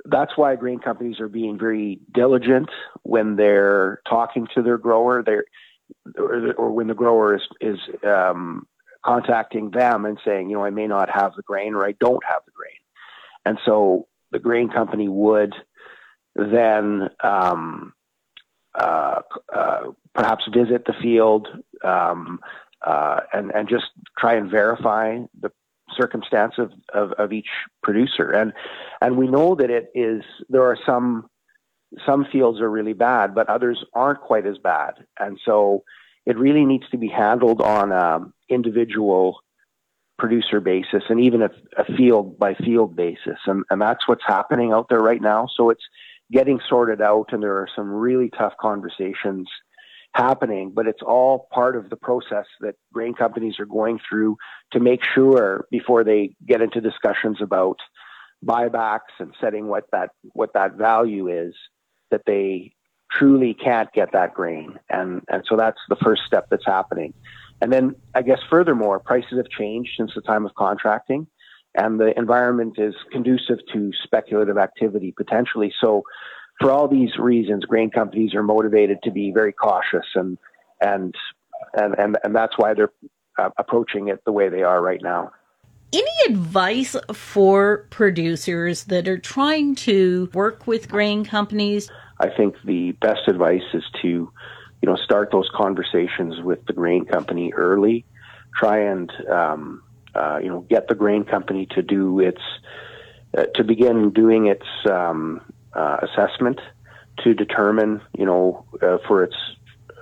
that's 0.05 0.37
why 0.37 0.55
grain 0.55 0.79
companies 0.79 1.19
are 1.19 1.29
being 1.29 1.59
very 1.59 1.99
diligent 2.14 2.69
when 3.02 3.35
they're 3.35 4.00
talking 4.09 4.47
to 4.55 4.62
their 4.62 4.79
grower. 4.79 5.25
They're 5.25 5.45
or, 6.17 6.52
or 6.52 6.71
when 6.71 6.87
the 6.87 6.95
grower 6.95 7.35
is 7.35 7.43
is 7.61 7.79
um, 8.05 8.69
contacting 9.05 9.71
them 9.71 10.05
and 10.05 10.19
saying, 10.25 10.50
you 10.50 10.57
know, 10.57 10.64
I 10.64 10.71
may 10.71 10.87
not 10.87 11.11
have 11.11 11.35
the 11.35 11.43
grain 11.43 11.75
or 11.75 11.85
I 11.85 11.93
don't 11.99 12.23
have 12.29 12.43
the 12.47 12.52
grain. 12.52 12.71
And 13.45 13.59
so 13.67 14.07
the 14.31 14.38
grain 14.38 14.69
company 14.71 15.09
would 15.09 15.52
then 16.37 17.09
um, 17.25 17.93
uh, 18.74 19.20
uh, 19.54 19.82
perhaps 20.14 20.44
visit 20.52 20.84
the 20.84 20.94
field 21.02 21.48
um, 21.84 22.40
uh, 22.86 23.20
and, 23.32 23.50
and 23.52 23.68
just 23.68 23.86
try 24.18 24.34
and 24.34 24.50
verify 24.50 25.18
the 25.40 25.50
circumstance 25.96 26.54
of, 26.58 26.72
of, 26.94 27.12
of, 27.12 27.32
each 27.32 27.48
producer. 27.82 28.30
And, 28.30 28.52
and 29.00 29.16
we 29.16 29.26
know 29.26 29.56
that 29.56 29.70
it 29.70 29.90
is, 29.94 30.22
there 30.48 30.62
are 30.62 30.78
some, 30.86 31.28
some 32.06 32.26
fields 32.30 32.60
are 32.60 32.70
really 32.70 32.92
bad, 32.92 33.34
but 33.34 33.48
others 33.48 33.84
aren't 33.92 34.20
quite 34.20 34.46
as 34.46 34.56
bad. 34.58 34.94
And 35.18 35.38
so 35.44 35.82
it 36.26 36.38
really 36.38 36.64
needs 36.64 36.88
to 36.90 36.96
be 36.96 37.08
handled 37.08 37.60
on 37.60 37.90
an 37.90 38.32
individual 38.48 39.40
producer 40.16 40.60
basis 40.60 41.02
and 41.08 41.18
even 41.18 41.42
a, 41.42 41.50
a 41.76 41.84
field 41.96 42.38
by 42.38 42.54
field 42.54 42.94
basis. 42.94 43.38
And, 43.46 43.64
and 43.70 43.80
that's 43.80 44.06
what's 44.06 44.24
happening 44.24 44.72
out 44.72 44.88
there 44.88 45.00
right 45.00 45.20
now. 45.20 45.48
So 45.56 45.70
it's 45.70 45.82
getting 46.32 46.60
sorted 46.68 47.00
out, 47.00 47.32
and 47.32 47.42
there 47.42 47.56
are 47.56 47.68
some 47.75 47.88
really 47.90 48.30
tough 48.30 48.54
conversations 48.60 49.49
happening, 50.12 50.72
but 50.75 50.87
it's 50.87 51.02
all 51.02 51.49
part 51.52 51.76
of 51.76 51.88
the 51.90 51.96
process 51.96 52.46
that 52.60 52.75
grain 52.92 53.14
companies 53.14 53.60
are 53.60 53.66
going 53.66 54.00
through 54.08 54.37
to 54.72 54.80
make 54.80 55.00
sure 55.14 55.66
before 55.70 56.02
they 56.04 56.34
get 56.46 56.60
into 56.60 56.80
discussions 56.80 57.38
about 57.40 57.76
buybacks 58.44 59.14
and 59.18 59.34
setting 59.40 59.68
what 59.68 59.84
that 59.92 60.10
what 60.32 60.52
that 60.54 60.75
value 60.75 61.28
is 61.28 61.54
that 62.10 62.22
they 62.26 62.72
truly 63.10 63.54
can't 63.54 63.92
get 63.92 64.12
that 64.12 64.34
grain. 64.34 64.78
And 64.88 65.22
and 65.28 65.44
so 65.49 65.56
that's 65.56 65.80
the 65.88 65.96
first 65.96 66.22
step 66.26 66.46
that's 66.50 66.66
happening. 66.66 67.14
And 67.60 67.72
then 67.72 67.94
I 68.14 68.22
guess 68.22 68.40
furthermore, 68.49 68.99
prices 68.99 69.37
have 69.37 69.49
changed 69.49 69.92
since 69.96 70.12
the 70.14 70.22
time 70.22 70.46
of 70.46 70.54
contracting, 70.54 71.26
and 71.74 72.00
the 72.00 72.16
environment 72.18 72.74
is 72.78 72.94
conducive 73.12 73.58
to 73.72 73.90
speculative 74.04 74.58
activity 74.58 75.12
potentially. 75.16 75.72
So, 75.80 76.02
for 76.60 76.70
all 76.70 76.88
these 76.88 77.16
reasons, 77.18 77.64
grain 77.64 77.90
companies 77.90 78.34
are 78.34 78.42
motivated 78.42 78.98
to 79.04 79.10
be 79.10 79.32
very 79.32 79.52
cautious, 79.52 80.06
and 80.14 80.38
and 80.80 81.14
and 81.74 81.94
and, 81.98 82.18
and 82.22 82.34
that's 82.34 82.56
why 82.58 82.74
they're 82.74 82.92
uh, 83.38 83.50
approaching 83.58 84.08
it 84.08 84.24
the 84.24 84.32
way 84.32 84.48
they 84.48 84.62
are 84.62 84.82
right 84.82 85.00
now. 85.02 85.32
Any 85.92 86.32
advice 86.32 86.94
for 87.12 87.88
producers 87.90 88.84
that 88.84 89.08
are 89.08 89.18
trying 89.18 89.74
to 89.76 90.30
work 90.34 90.66
with 90.66 90.88
grain 90.88 91.24
companies? 91.24 91.90
I 92.20 92.28
think 92.28 92.54
the 92.64 92.92
best 92.92 93.26
advice 93.26 93.62
is 93.74 93.82
to 94.02 94.30
you 94.82 94.88
know, 94.88 94.96
start 94.96 95.30
those 95.30 95.48
conversations 95.54 96.40
with 96.42 96.64
the 96.66 96.72
grain 96.72 97.04
company 97.04 97.52
early. 97.52 98.04
Try 98.54 98.80
and 98.80 99.10
um, 99.30 99.82
uh, 100.14 100.38
you 100.43 100.49
know 100.49 100.61
get 100.61 100.88
the 100.88 100.95
grain 100.95 101.25
company 101.25 101.67
to 101.73 101.83
do 101.83 102.21
its 102.21 102.43
uh, 103.37 103.45
to 103.55 103.64
begin 103.64 104.11
doing 104.11 104.47
its 104.47 104.67
um, 104.90 105.40
uh, 105.75 105.99
assessment 106.02 106.61
to 107.19 107.35
determine 107.35 108.00
you 108.17 108.26
know 108.26 108.64
uh, 108.83 108.99
for 109.07 109.23
its 109.23 109.37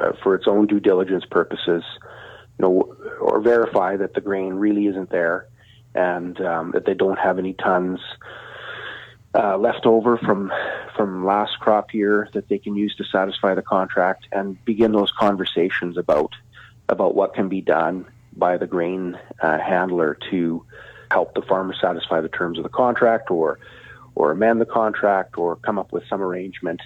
uh, 0.00 0.12
for 0.22 0.34
its 0.34 0.46
own 0.46 0.66
due 0.66 0.80
diligence 0.80 1.24
purposes, 1.30 1.82
you 2.58 2.62
know, 2.62 2.96
or 3.20 3.40
verify 3.40 3.96
that 3.96 4.14
the 4.14 4.20
grain 4.20 4.54
really 4.54 4.86
isn't 4.86 5.10
there 5.10 5.48
and 5.94 6.40
um, 6.40 6.70
that 6.72 6.84
they 6.84 6.94
don't 6.94 7.18
have 7.18 7.38
any 7.38 7.52
tons 7.54 7.98
uh, 9.34 9.56
left 9.58 9.86
over 9.86 10.16
from 10.18 10.52
from 10.96 11.24
last 11.24 11.58
crop 11.60 11.92
year 11.92 12.28
that 12.32 12.48
they 12.48 12.58
can 12.58 12.74
use 12.76 12.94
to 12.96 13.04
satisfy 13.04 13.54
the 13.54 13.62
contract 13.62 14.26
and 14.32 14.62
begin 14.64 14.92
those 14.92 15.12
conversations 15.12 15.96
about 15.96 16.32
about 16.88 17.14
what 17.14 17.34
can 17.34 17.48
be 17.48 17.60
done 17.60 18.06
by 18.38 18.56
the 18.56 18.66
grain 18.66 19.18
uh, 19.42 19.58
handler 19.58 20.16
to 20.30 20.64
help 21.10 21.34
the 21.34 21.42
farmer 21.42 21.74
satisfy 21.80 22.20
the 22.20 22.28
terms 22.28 22.58
of 22.58 22.64
the 22.64 22.70
contract 22.70 23.30
or 23.30 23.58
or 24.14 24.32
amend 24.32 24.60
the 24.60 24.66
contract 24.66 25.38
or 25.38 25.56
come 25.56 25.78
up 25.78 25.92
with 25.92 26.02
some 26.08 26.20
arrangement 26.20 26.80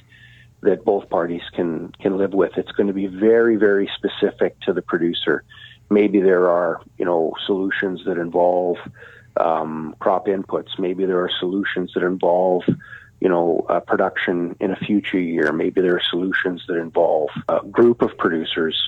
that 0.60 0.84
both 0.84 1.08
parties 1.10 1.42
can 1.54 1.92
can 2.00 2.16
live 2.16 2.32
with. 2.32 2.52
It's 2.56 2.72
going 2.72 2.86
to 2.86 2.92
be 2.92 3.06
very 3.06 3.56
very 3.56 3.90
specific 3.96 4.58
to 4.60 4.72
the 4.72 4.82
producer. 4.82 5.44
Maybe 5.90 6.20
there 6.20 6.48
are 6.50 6.80
you 6.98 7.04
know 7.04 7.34
solutions 7.46 8.04
that 8.06 8.18
involve 8.18 8.78
um, 9.36 9.94
crop 9.98 10.26
inputs. 10.26 10.78
Maybe 10.78 11.06
there 11.06 11.22
are 11.22 11.30
solutions 11.40 11.92
that 11.94 12.02
involve, 12.02 12.64
you 13.20 13.28
know, 13.28 13.64
uh, 13.68 13.80
production 13.80 14.56
in 14.60 14.70
a 14.70 14.76
future 14.76 15.18
year. 15.18 15.52
Maybe 15.52 15.80
there 15.80 15.96
are 15.96 16.02
solutions 16.10 16.64
that 16.68 16.76
involve 16.76 17.30
a 17.48 17.60
group 17.64 18.02
of 18.02 18.16
producers. 18.18 18.80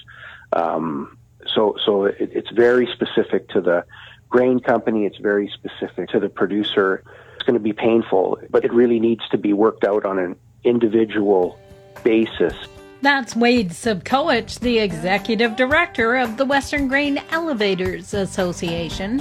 Um, 0.53 1.19
so, 1.55 1.77
so 1.85 2.05
it, 2.05 2.17
it's 2.19 2.51
very 2.51 2.89
specific 2.93 3.49
to 3.51 3.61
the 3.61 3.85
grain 4.29 4.61
company. 4.61 5.07
It's 5.07 5.19
very 5.19 5.49
specific 5.55 6.09
to 6.11 6.21
the 6.21 6.29
producer. 6.29 7.03
It's 7.35 7.45
going 7.45 7.55
to 7.55 7.61
be 7.61 7.73
painful, 7.73 8.39
but 8.51 8.65
it 8.65 8.73
really 8.73 9.01
needs 9.01 9.29
to 9.31 9.39
be 9.39 9.53
worked 9.53 9.85
out 9.85 10.05
on 10.05 10.19
an 10.19 10.37
individual 10.65 11.59
basis. 12.03 12.55
That's 13.03 13.37
Wade 13.37 13.71
Sobkowich, 13.71 14.61
the 14.61 14.79
executive 14.79 15.57
director 15.57 16.17
of 16.17 16.37
the 16.37 16.45
Western 16.45 16.89
Grain 16.89 17.21
Elevators 17.31 18.15
Association. 18.15 19.21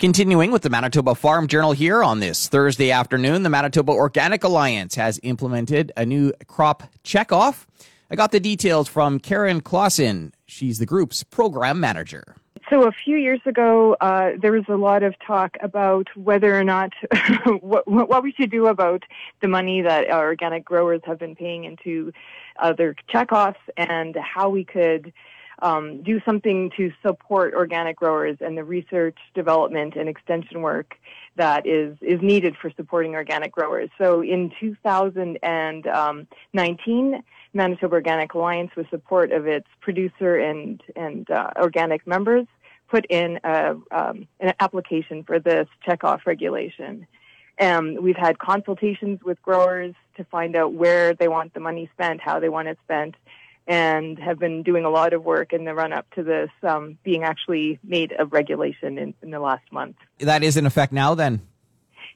Continuing 0.00 0.50
with 0.50 0.62
the 0.62 0.70
Manitoba 0.70 1.14
Farm 1.14 1.46
Journal 1.46 1.70
here 1.70 2.02
on 2.02 2.18
this 2.18 2.48
Thursday 2.48 2.90
afternoon, 2.90 3.44
the 3.44 3.50
Manitoba 3.50 3.92
Organic 3.92 4.42
Alliance 4.42 4.96
has 4.96 5.20
implemented 5.22 5.92
a 5.96 6.04
new 6.04 6.32
crop 6.48 6.82
checkoff 7.04 7.66
I 8.10 8.14
got 8.14 8.30
the 8.30 8.40
details 8.40 8.88
from 8.88 9.18
Karen 9.18 9.60
Clausen. 9.60 10.32
She's 10.46 10.78
the 10.78 10.86
group's 10.86 11.24
program 11.24 11.80
manager. 11.80 12.36
So 12.70 12.86
a 12.86 12.92
few 12.92 13.16
years 13.16 13.40
ago, 13.46 13.96
uh, 14.00 14.32
there 14.40 14.52
was 14.52 14.64
a 14.68 14.76
lot 14.76 15.02
of 15.02 15.14
talk 15.24 15.56
about 15.60 16.08
whether 16.16 16.58
or 16.58 16.64
not 16.64 16.92
what, 17.60 17.86
what, 17.86 18.22
we 18.22 18.32
should 18.32 18.50
do 18.50 18.66
about 18.66 19.04
the 19.40 19.48
money 19.48 19.82
that 19.82 20.10
organic 20.10 20.64
growers 20.64 21.00
have 21.04 21.18
been 21.18 21.36
paying 21.36 21.64
into 21.64 22.12
other 22.60 22.96
checkoffs 23.12 23.54
and 23.76 24.16
how 24.16 24.48
we 24.48 24.64
could 24.64 25.12
um, 25.60 26.02
do 26.02 26.20
something 26.24 26.72
to 26.76 26.90
support 27.02 27.54
organic 27.54 27.96
growers 27.96 28.36
and 28.40 28.58
the 28.58 28.64
research, 28.64 29.16
development, 29.34 29.94
and 29.96 30.08
extension 30.08 30.62
work 30.62 30.94
that 31.36 31.66
is 31.66 31.96
is 32.00 32.22
needed 32.22 32.56
for 32.60 32.70
supporting 32.76 33.14
organic 33.14 33.52
growers. 33.52 33.90
So 33.98 34.22
in 34.22 34.52
2019, 34.60 37.22
Manitoba 37.54 37.94
Organic 37.94 38.34
Alliance, 38.34 38.72
with 38.76 38.90
support 38.90 39.32
of 39.32 39.46
its 39.46 39.68
producer 39.80 40.36
and 40.36 40.82
and 40.94 41.30
uh, 41.30 41.52
organic 41.56 42.06
members, 42.06 42.46
put 42.88 43.06
in 43.06 43.40
a, 43.44 43.76
um, 43.90 44.28
an 44.40 44.52
application 44.60 45.24
for 45.24 45.38
this 45.38 45.68
checkoff 45.86 46.26
regulation. 46.26 47.06
Um, 47.58 47.96
we've 48.02 48.16
had 48.16 48.38
consultations 48.38 49.20
with 49.24 49.40
growers 49.42 49.94
to 50.16 50.24
find 50.24 50.56
out 50.56 50.74
where 50.74 51.14
they 51.14 51.28
want 51.28 51.54
the 51.54 51.60
money 51.60 51.88
spent, 51.94 52.20
how 52.20 52.38
they 52.38 52.50
want 52.50 52.68
it 52.68 52.78
spent, 52.84 53.14
and 53.66 54.18
have 54.18 54.38
been 54.38 54.62
doing 54.62 54.84
a 54.84 54.90
lot 54.90 55.12
of 55.12 55.24
work 55.24 55.52
in 55.52 55.64
the 55.64 55.74
run 55.74 55.92
up 55.92 56.08
to 56.14 56.22
this 56.22 56.50
um, 56.62 56.98
being 57.02 57.24
actually 57.24 57.78
made 57.82 58.14
a 58.18 58.24
regulation 58.24 58.98
in, 58.98 59.14
in 59.22 59.30
the 59.30 59.40
last 59.40 59.64
month. 59.72 59.96
That 60.18 60.42
is 60.42 60.56
in 60.56 60.66
effect 60.66 60.92
now, 60.92 61.14
then? 61.14 61.40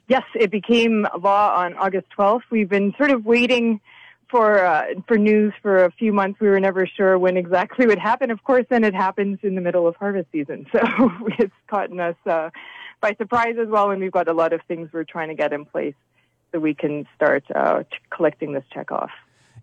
Yes, 0.07 0.25
it 0.35 0.51
became 0.51 1.07
law 1.21 1.55
on 1.57 1.75
August 1.75 2.07
12th. 2.17 2.43
We've 2.51 2.69
been 2.69 2.95
sort 2.99 3.11
of 3.11 3.25
waiting 3.25 3.81
for 4.29 4.65
uh, 4.65 4.87
for 5.07 5.19
news 5.19 5.53
for 5.61 5.85
a 5.85 5.91
few 5.91 6.13
months. 6.13 6.41
We 6.41 6.49
were 6.49 6.61
never 6.61 6.87
sure 6.87 7.19
when 7.19 7.37
exactly 7.37 7.87
would 7.89 7.99
happen. 7.99 8.31
Of 8.31 8.43
course, 8.45 8.65
then 8.69 8.85
it 8.85 8.95
happens 8.95 9.39
in 9.43 9.55
the 9.55 9.61
middle 9.61 9.87
of 9.87 9.97
harvest 9.97 10.29
season, 10.33 10.67
so 10.73 10.81
it's 11.39 11.53
caught 11.69 11.97
us 11.99 12.17
uh, 12.27 12.51
by 13.01 13.15
surprise 13.15 13.57
as 13.61 13.69
well. 13.69 13.91
And 13.91 14.01
we've 14.01 14.13
got 14.13 14.29
a 14.29 14.33
lot 14.33 14.53
of 14.53 14.61
things 14.69 14.89
we're 14.93 15.05
trying 15.05 15.29
to 15.29 15.35
get 15.35 15.53
in 15.53 15.65
place 15.65 15.95
so 16.53 16.59
we 16.59 16.75
can 16.75 17.07
start 17.15 17.45
uh, 17.55 17.83
collecting 18.11 18.53
this 18.53 18.65
check 18.73 18.91
off. 18.91 19.11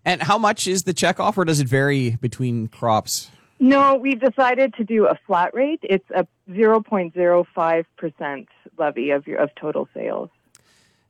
And 0.08 0.22
how 0.22 0.38
much 0.38 0.66
is 0.66 0.84
the 0.84 0.94
check 0.94 1.20
off, 1.20 1.36
or 1.36 1.44
does 1.44 1.60
it 1.60 1.68
vary 1.68 2.16
between 2.22 2.68
crops? 2.68 3.30
No, 3.60 3.94
we've 3.94 4.18
decided 4.18 4.72
to 4.78 4.84
do 4.84 5.06
a 5.06 5.14
flat 5.26 5.52
rate. 5.52 5.80
It's 5.82 6.08
a 6.14 6.26
0.05% 6.48 8.46
levy 8.78 9.10
of 9.10 9.26
your 9.26 9.38
of 9.38 9.54
total 9.54 9.86
sales. 9.92 10.30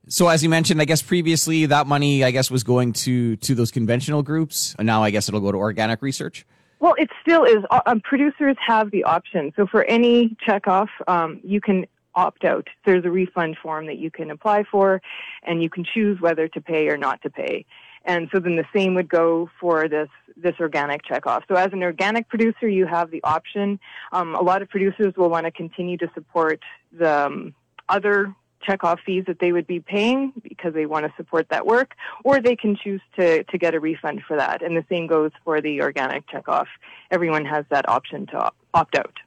So 0.09 0.27
as 0.27 0.43
you 0.43 0.49
mentioned, 0.49 0.81
I 0.81 0.85
guess 0.85 1.01
previously 1.01 1.65
that 1.67 1.87
money, 1.87 2.25
I 2.25 2.31
guess, 2.31 2.51
was 2.51 2.65
going 2.65 2.91
to 3.05 3.37
to 3.37 3.55
those 3.55 3.71
conventional 3.71 4.21
groups, 4.21 4.75
and 4.77 4.85
now 4.85 5.01
I 5.01 5.11
guess 5.11 5.29
it'll 5.29 5.39
go 5.39 5.53
to 5.53 5.57
organic 5.57 6.01
research. 6.01 6.45
Well, 6.81 6.95
it 6.97 7.09
still 7.21 7.45
is. 7.45 7.63
Uh, 7.71 7.79
um, 7.85 8.01
producers 8.01 8.57
have 8.67 8.91
the 8.91 9.05
option. 9.05 9.53
So 9.55 9.65
for 9.65 9.85
any 9.85 10.35
checkoff, 10.45 10.89
um, 11.07 11.39
you 11.41 11.61
can 11.61 11.85
opt 12.15 12.43
out. 12.43 12.67
There's 12.85 13.05
a 13.05 13.11
refund 13.11 13.55
form 13.63 13.85
that 13.85 13.97
you 13.97 14.11
can 14.11 14.29
apply 14.29 14.65
for, 14.69 15.01
and 15.43 15.63
you 15.63 15.69
can 15.69 15.85
choose 15.85 16.19
whether 16.19 16.49
to 16.49 16.59
pay 16.59 16.89
or 16.89 16.97
not 16.97 17.21
to 17.21 17.29
pay. 17.29 17.65
And 18.05 18.29
so 18.31 18.39
then 18.39 18.55
the 18.55 18.65
same 18.73 18.95
would 18.95 19.09
go 19.09 19.49
for 19.59 19.87
this 19.87 20.09
this 20.37 20.55
organic 20.59 21.03
checkoff. 21.03 21.41
So 21.49 21.55
as 21.55 21.73
an 21.73 21.83
organic 21.83 22.29
producer, 22.29 22.67
you 22.67 22.85
have 22.85 23.11
the 23.11 23.21
option. 23.23 23.79
Um, 24.13 24.35
a 24.35 24.41
lot 24.41 24.61
of 24.61 24.69
producers 24.69 25.13
will 25.17 25.29
want 25.29 25.45
to 25.45 25.51
continue 25.51 25.97
to 25.97 26.09
support 26.13 26.61
the 26.93 27.25
um, 27.25 27.53
other 27.89 28.33
checkoff 28.67 28.99
fees 29.05 29.23
that 29.27 29.39
they 29.39 29.51
would 29.51 29.67
be 29.67 29.79
paying 29.79 30.33
because 30.43 30.73
they 30.73 30.85
want 30.85 31.05
to 31.05 31.13
support 31.17 31.47
that 31.49 31.65
work, 31.65 31.93
or 32.23 32.41
they 32.41 32.55
can 32.55 32.75
choose 32.75 33.01
to, 33.17 33.43
to 33.45 33.57
get 33.57 33.73
a 33.73 33.79
refund 33.79 34.21
for 34.27 34.37
that. 34.37 34.61
And 34.61 34.75
the 34.75 34.85
same 34.89 35.07
goes 35.07 35.31
for 35.43 35.61
the 35.61 35.81
organic 35.81 36.27
checkoff. 36.27 36.67
Everyone 37.11 37.45
has 37.45 37.65
that 37.69 37.87
option 37.87 38.27
to 38.27 38.51
opt 38.73 38.95
out. 38.95 39.17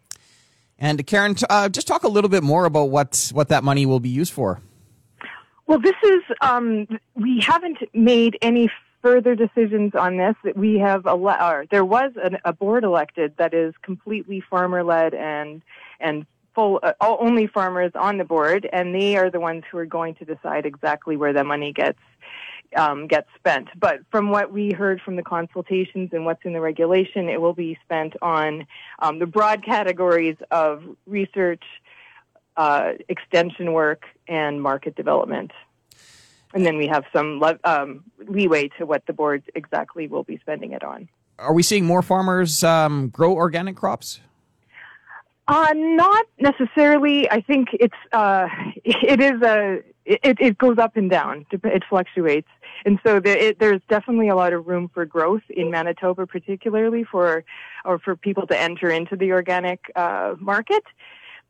And 0.78 1.06
Karen, 1.06 1.36
uh, 1.48 1.68
just 1.68 1.86
talk 1.86 2.02
a 2.02 2.08
little 2.08 2.30
bit 2.30 2.42
more 2.42 2.64
about 2.64 2.90
what, 2.90 3.30
what 3.32 3.48
that 3.48 3.64
money 3.64 3.86
will 3.86 4.00
be 4.00 4.08
used 4.08 4.32
for. 4.32 4.60
Well, 5.66 5.78
this 5.78 5.96
is, 6.02 6.22
um, 6.40 6.86
we 7.14 7.40
haven't 7.40 7.78
made 7.94 8.36
any 8.42 8.70
further 9.00 9.34
decisions 9.34 9.94
on 9.94 10.16
this. 10.16 10.34
We 10.54 10.78
have, 10.78 11.06
ele- 11.06 11.66
there 11.70 11.84
was 11.84 12.12
an, 12.22 12.38
a 12.44 12.52
board 12.52 12.84
elected 12.84 13.34
that 13.38 13.54
is 13.54 13.74
completely 13.82 14.40
farmer 14.40 14.84
led 14.84 15.14
and, 15.14 15.62
and 16.00 16.26
full 16.54 16.80
uh, 16.82 16.92
only 17.00 17.46
farmers 17.46 17.92
on 17.94 18.18
the 18.18 18.24
board, 18.24 18.68
and 18.72 18.94
they 18.94 19.16
are 19.16 19.30
the 19.30 19.40
ones 19.40 19.64
who 19.70 19.78
are 19.78 19.86
going 19.86 20.14
to 20.16 20.24
decide 20.24 20.66
exactly 20.66 21.16
where 21.16 21.32
the 21.32 21.44
money 21.44 21.72
gets 21.72 21.98
um, 22.76 23.06
gets 23.06 23.28
spent. 23.36 23.68
But 23.78 24.00
from 24.10 24.30
what 24.30 24.50
we 24.52 24.72
heard 24.72 25.00
from 25.02 25.16
the 25.16 25.22
consultations 25.22 26.10
and 26.12 26.24
what's 26.24 26.44
in 26.44 26.52
the 26.52 26.60
regulation, 26.60 27.28
it 27.28 27.40
will 27.40 27.52
be 27.52 27.78
spent 27.84 28.14
on 28.22 28.66
um, 28.98 29.18
the 29.18 29.26
broad 29.26 29.64
categories 29.64 30.36
of 30.50 30.82
research, 31.06 31.62
uh, 32.56 32.92
extension 33.08 33.72
work, 33.72 34.04
and 34.28 34.62
market 34.62 34.94
development. 34.96 35.52
And 36.54 36.66
then 36.66 36.76
we 36.76 36.86
have 36.86 37.04
some 37.12 37.42
um, 37.64 38.04
leeway 38.28 38.68
to 38.78 38.86
what 38.86 39.06
the 39.06 39.12
board 39.12 39.42
exactly 39.54 40.06
will 40.06 40.24
be 40.24 40.38
spending 40.38 40.72
it 40.72 40.84
on. 40.84 41.08
Are 41.38 41.54
we 41.54 41.62
seeing 41.62 41.84
more 41.84 42.02
farmers 42.02 42.62
um, 42.62 43.08
grow 43.08 43.32
organic 43.32 43.76
crops? 43.76 44.20
Uh, 45.48 45.72
not 45.74 46.26
necessarily. 46.38 47.28
I 47.30 47.40
think 47.40 47.68
it's 47.72 47.94
uh, 48.12 48.48
it 48.84 49.20
is 49.20 49.42
a 49.42 49.82
it, 50.04 50.38
it 50.40 50.58
goes 50.58 50.78
up 50.78 50.96
and 50.96 51.10
down. 51.10 51.46
It 51.50 51.82
fluctuates, 51.88 52.48
and 52.84 52.98
so 53.04 53.18
there, 53.20 53.36
it, 53.36 53.58
there's 53.58 53.80
definitely 53.88 54.28
a 54.28 54.36
lot 54.36 54.52
of 54.52 54.66
room 54.66 54.90
for 54.92 55.04
growth 55.04 55.42
in 55.50 55.70
Manitoba, 55.70 56.26
particularly 56.26 57.04
for 57.04 57.44
or 57.84 57.98
for 57.98 58.14
people 58.14 58.46
to 58.48 58.58
enter 58.58 58.90
into 58.90 59.16
the 59.16 59.32
organic 59.32 59.90
uh, 59.96 60.34
market. 60.38 60.84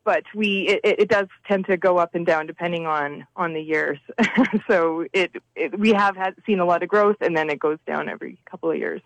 But 0.05 0.23
we 0.35 0.67
it, 0.67 0.99
it 0.99 1.09
does 1.09 1.27
tend 1.47 1.65
to 1.67 1.77
go 1.77 1.97
up 1.97 2.15
and 2.15 2.25
down 2.25 2.47
depending 2.47 2.85
on 2.85 3.25
on 3.35 3.53
the 3.53 3.61
years. 3.61 3.99
so 4.67 5.05
it, 5.13 5.31
it 5.55 5.79
we 5.79 5.93
have 5.93 6.15
had 6.15 6.35
seen 6.45 6.59
a 6.59 6.65
lot 6.65 6.83
of 6.83 6.89
growth, 6.89 7.17
and 7.21 7.35
then 7.35 7.49
it 7.49 7.59
goes 7.59 7.77
down 7.87 8.09
every 8.09 8.37
couple 8.49 8.69
of 8.69 8.77
years. 8.77 9.01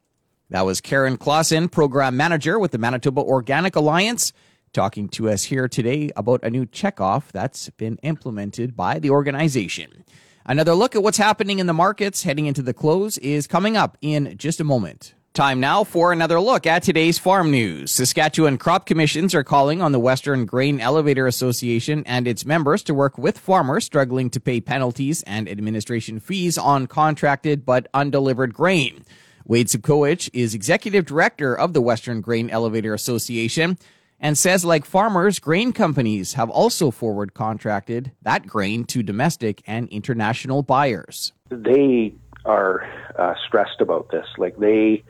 That 0.49 0.65
was 0.65 0.79
Karen 0.79 1.17
Clausen, 1.17 1.69
program 1.69 2.15
manager 2.15 2.57
with 2.57 2.71
the 2.71 2.77
Manitoba 2.77 3.21
Organic 3.21 3.75
Alliance 3.75 4.31
talking 4.73 5.10
to 5.10 5.29
us 5.29 5.43
here 5.43 5.67
today 5.67 6.12
about 6.15 6.43
a 6.43 6.49
new 6.49 6.65
checkoff 6.65 7.31
that's 7.31 7.69
been 7.71 7.97
implemented 8.03 8.75
by 8.75 8.99
the 8.99 9.10
organization. 9.10 10.03
Another 10.45 10.73
look 10.73 10.95
at 10.95 11.03
what's 11.03 11.17
happening 11.17 11.60
in 11.60 11.67
the 11.67 11.73
markets 11.73 12.23
heading 12.23 12.45
into 12.45 12.62
the 12.62 12.73
close 12.73 13.17
is 13.17 13.47
coming 13.47 13.75
up 13.75 13.97
in 14.01 14.38
just 14.38 14.60
a 14.60 14.63
moment. 14.63 15.13
Time 15.38 15.60
now 15.60 15.84
for 15.84 16.12
another 16.12 16.39
look 16.41 16.65
at 16.65 16.82
today's 16.82 17.19
farm 17.19 17.52
news. 17.52 17.91
Saskatchewan 17.91 18.58
crop 18.58 18.88
commissions 18.88 19.36
are 19.36 19.43
calling 19.43 19.84
on 19.84 19.91
the 19.91 20.00
Western 20.00 20.47
Grain 20.47 20.80
Elevator 20.80 21.28
Association 21.28 22.02
and 22.08 22.28
its 22.28 22.43
members 22.43 22.82
to 22.82 22.95
work 22.95 23.19
with 23.19 23.38
farmers 23.38 23.86
struggling 23.86 24.32
to 24.32 24.39
pay 24.39 24.60
penalties 24.60 25.21
and 25.28 25.47
administration 25.47 26.19
fees 26.19 26.58
on 26.58 26.88
contracted 26.88 27.67
but 27.67 27.86
undelivered 27.93 28.52
grain. 28.52 29.06
Wade 29.45 29.67
Sobkowich 29.67 30.28
is 30.34 30.56
executive 30.56 31.06
director 31.06 31.54
of 31.54 31.73
the 31.73 31.82
Western 31.82 32.19
Grain 32.19 32.50
Elevator 32.50 32.95
Association 32.95 33.78
and 34.19 34.36
says, 34.39 34.65
like 34.65 34.86
farmers, 34.86 35.38
grain 35.38 35.71
companies 35.71 36.34
have 36.34 36.50
also 36.50 36.89
forward 36.89 37.36
contracted 37.36 38.12
that 38.23 38.47
grain 38.47 38.86
to 38.86 39.04
domestic 39.04 39.62
and 39.67 39.88
international 39.89 40.63
buyers. 40.63 41.32
They 41.50 42.15
are 42.47 42.89
uh, 43.17 43.36
stressed 43.45 43.81
about 43.81 44.10
this. 44.10 44.25
Like 44.38 44.57
they 44.57 45.03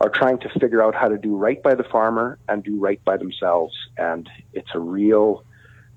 are 0.00 0.10
trying 0.10 0.38
to 0.38 0.48
figure 0.60 0.82
out 0.82 0.94
how 0.94 1.08
to 1.08 1.18
do 1.18 1.36
right 1.36 1.62
by 1.62 1.74
the 1.74 1.84
farmer 1.84 2.38
and 2.48 2.62
do 2.62 2.78
right 2.78 3.02
by 3.04 3.16
themselves. 3.16 3.74
And 3.96 4.28
it's 4.52 4.70
a 4.74 4.78
real, 4.78 5.44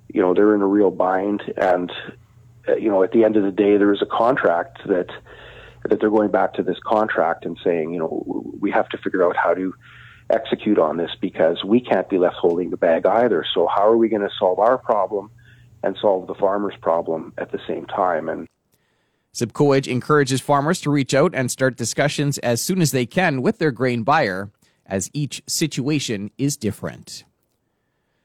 you 0.08 0.20
know, 0.20 0.34
they're 0.34 0.54
in 0.54 0.62
a 0.62 0.66
real 0.66 0.90
bind. 0.90 1.42
And, 1.56 1.92
uh, 2.68 2.76
you 2.76 2.88
know, 2.88 3.02
at 3.02 3.12
the 3.12 3.24
end 3.24 3.36
of 3.36 3.44
the 3.44 3.50
day, 3.50 3.76
there 3.76 3.92
is 3.92 4.02
a 4.02 4.06
contract 4.06 4.78
that, 4.86 5.08
that 5.88 6.00
they're 6.00 6.10
going 6.10 6.30
back 6.30 6.54
to 6.54 6.62
this 6.62 6.78
contract 6.84 7.44
and 7.44 7.58
saying, 7.62 7.92
you 7.92 7.98
know, 7.98 8.52
we 8.58 8.70
have 8.70 8.88
to 8.90 8.98
figure 8.98 9.24
out 9.24 9.36
how 9.36 9.54
to 9.54 9.74
execute 10.30 10.78
on 10.78 10.96
this 10.96 11.10
because 11.20 11.62
we 11.64 11.80
can't 11.80 12.08
be 12.08 12.16
left 12.16 12.36
holding 12.36 12.70
the 12.70 12.76
bag 12.76 13.04
either. 13.04 13.44
So 13.54 13.66
how 13.66 13.86
are 13.88 13.96
we 13.96 14.08
going 14.08 14.22
to 14.22 14.30
solve 14.38 14.58
our 14.58 14.78
problem 14.78 15.30
and 15.82 15.96
solve 16.00 16.26
the 16.26 16.34
farmer's 16.34 16.76
problem 16.80 17.32
at 17.36 17.52
the 17.52 17.60
same 17.66 17.84
time? 17.86 18.28
And 18.28 18.46
Sobkowich 19.34 19.86
encourages 19.86 20.40
farmers 20.40 20.80
to 20.80 20.90
reach 20.90 21.14
out 21.14 21.34
and 21.34 21.50
start 21.50 21.76
discussions 21.76 22.38
as 22.38 22.60
soon 22.60 22.80
as 22.80 22.90
they 22.90 23.06
can 23.06 23.42
with 23.42 23.58
their 23.58 23.70
grain 23.70 24.02
buyer, 24.02 24.50
as 24.86 25.10
each 25.12 25.42
situation 25.46 26.30
is 26.36 26.56
different. 26.56 27.24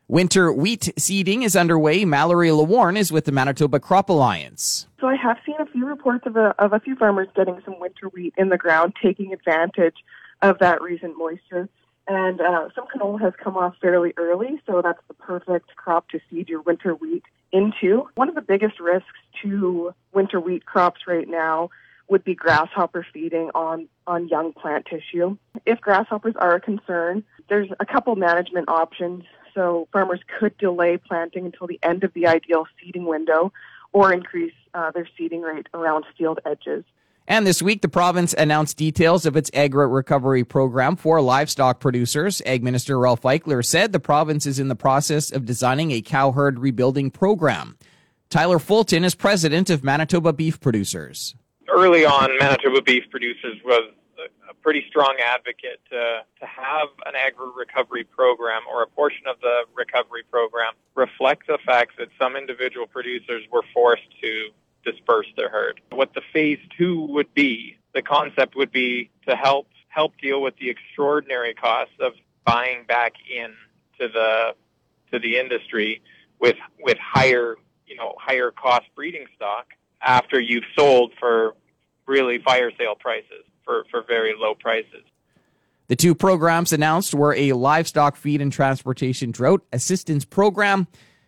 Winter 0.08 0.52
wheat 0.52 0.92
seeding 0.98 1.44
is 1.44 1.56
underway. 1.56 2.06
Mallory 2.06 2.50
Lewarn 2.50 2.98
is 2.98 3.12
with 3.12 3.26
the 3.26 3.32
Manitoba 3.32 3.80
Crop 3.80 4.10
Alliance. 4.10 4.88
So 5.00 5.08
I 5.08 5.16
have 5.16 5.38
seen 5.46 5.56
a 5.60 5.66
few 5.66 5.86
reports 5.86 6.26
of 6.28 6.36
a, 6.36 6.54
of 6.60 6.74
a 6.74 6.80
few 6.80 6.96
farmers 6.96 7.28
getting 7.36 7.60
some 7.66 7.80
winter 7.80 8.10
wheat 8.10 8.34
in 8.38 8.50
the 8.50 8.58
ground, 8.58 8.94
taking 9.02 9.34
advantage 9.34 9.96
of 10.42 10.60
that 10.60 10.82
recent 10.82 11.18
moisture. 11.18 11.70
And 12.08 12.40
uh, 12.40 12.70
some 12.76 12.86
canola 12.88 13.20
has 13.22 13.34
come 13.44 13.58
off 13.58 13.76
fairly 13.82 14.14
early, 14.18 14.62
so 14.68 14.82
that's 14.84 15.00
the 15.08 15.16
perfect 15.16 15.76
crop 15.76 16.10
to 16.10 16.20
seed 16.30 16.50
your 16.50 16.62
winter 16.62 16.94
wheat 16.94 17.24
into. 17.52 18.08
One 18.16 18.30
of 18.30 18.36
the 18.36 18.42
biggest 18.42 18.80
risks 18.80 19.08
to 19.42 19.94
winter 20.14 20.40
wheat 20.40 20.66
crops 20.66 21.02
right 21.08 21.28
now 21.28 21.70
would 22.08 22.24
be 22.24 22.36
grasshopper 22.36 23.06
feeding 23.12 23.50
on, 23.56 23.88
on 24.06 24.28
young 24.28 24.54
plant 24.54 24.86
tissue. 24.86 25.38
If 25.66 25.82
grasshoppers 25.82 26.36
are 26.38 26.54
a 26.54 26.62
concern, 26.62 27.24
there's 27.50 27.70
a 27.80 27.86
couple 27.86 28.16
management 28.16 28.70
options. 28.70 29.24
so 29.56 29.88
farmers 29.92 30.20
could 30.38 30.56
delay 30.58 30.98
planting 30.98 31.46
until 31.46 31.66
the 31.66 31.80
end 31.82 32.04
of 32.04 32.14
the 32.14 32.28
ideal 32.28 32.66
seeding 32.80 33.06
window 33.06 33.52
or 33.94 34.12
increase 34.12 34.54
uh, 34.74 34.92
their 34.92 35.08
seeding 35.18 35.42
rate 35.42 35.68
around 35.74 36.06
field 36.18 36.40
edges. 36.46 36.84
And 37.28 37.48
this 37.48 37.62
week, 37.62 37.82
the 37.82 37.90
province 37.90 38.36
announced 38.38 38.78
details 38.78 39.26
of 39.26 39.36
its 39.36 39.50
agri 39.54 39.88
recovery 39.88 40.44
program 40.44 40.96
for 40.96 41.22
livestock 41.22 41.80
producers. 41.80 42.42
Ag 42.46 42.64
Minister 42.64 43.00
Ralph 43.00 43.24
Eichler 43.24 43.66
said 43.66 43.92
the 43.92 44.00
province 44.00 44.46
is 44.46 44.60
in 44.60 44.68
the 44.68 44.76
process 44.76 45.32
of 45.32 45.46
designing 45.46 45.92
a 45.92 46.02
cow 46.02 46.32
herd 46.32 46.60
rebuilding 46.60 47.10
program. 47.10 47.78
Tyler 48.30 48.60
Fulton 48.60 49.04
is 49.04 49.16
president 49.16 49.72
of 49.72 49.84
Manitoba 49.84 50.34
Beef 50.34 50.60
Producers. 50.60 51.36
Early 51.68 52.06
on, 52.06 52.38
Manitoba 52.38 52.82
Beef 52.84 53.04
Producers 53.10 53.58
was 53.66 53.92
a 54.48 54.54
pretty 54.54 54.86
strong 54.88 55.16
advocate 55.24 55.80
to, 55.90 56.22
to 56.40 56.46
have 56.46 56.90
an 57.08 57.14
agri 57.16 57.48
recovery 57.56 58.04
program 58.04 58.62
or 58.72 58.84
a 58.84 58.88
portion 58.88 59.26
of 59.28 59.40
the 59.42 59.64
recovery 59.74 60.24
program 60.30 60.74
reflect 60.94 61.48
the 61.48 61.58
fact 61.66 61.94
that 61.98 62.10
some 62.20 62.36
individual 62.36 62.86
producers 62.86 63.44
were 63.52 63.64
forced 63.74 64.10
to 64.22 64.50
disperse 64.86 65.28
their 65.36 65.50
herd. 65.50 65.82
What 65.92 66.14
the 66.14 66.22
phase 66.32 66.60
two 66.78 67.06
would 67.08 67.34
be, 67.34 67.78
the 67.94 68.02
concept 68.02 68.56
would 68.56 68.72
be 68.72 69.10
to 69.28 69.36
help 69.36 69.68
help 69.90 70.14
deal 70.22 70.42
with 70.42 70.56
the 70.58 70.70
extraordinary 70.70 71.54
costs 71.54 71.96
of 72.00 72.14
buying 72.46 72.86
back 72.86 73.14
in 73.34 73.54
to 74.00 74.08
the 74.08 74.56
to 75.12 75.20
the 75.20 75.38
industry 75.38 76.02
with 76.40 76.58
with 76.80 76.98
higher 76.98 77.56
you 77.88 77.96
know 77.96 78.14
higher 78.20 78.52
cost 78.52 78.86
breeding 78.96 79.26
stock 79.36 79.68
after 80.02 80.40
you've 80.40 80.64
sold 80.78 81.12
for 81.20 81.56
really 82.08 82.38
fire 82.40 82.72
sale 82.78 82.96
prices 82.96 83.44
for, 83.64 83.86
for 83.90 84.04
very 84.08 84.34
low 84.38 84.54
prices. 84.54 85.04
The 85.88 85.96
two 85.96 86.16
programs 86.16 86.74
announced 86.74 87.14
were 87.14 87.36
a 87.36 87.54
livestock 87.54 88.16
feed 88.16 88.42
and 88.42 88.52
transportation 88.52 89.32
drought 89.32 89.64
assistance 89.72 90.26
program 90.26 90.88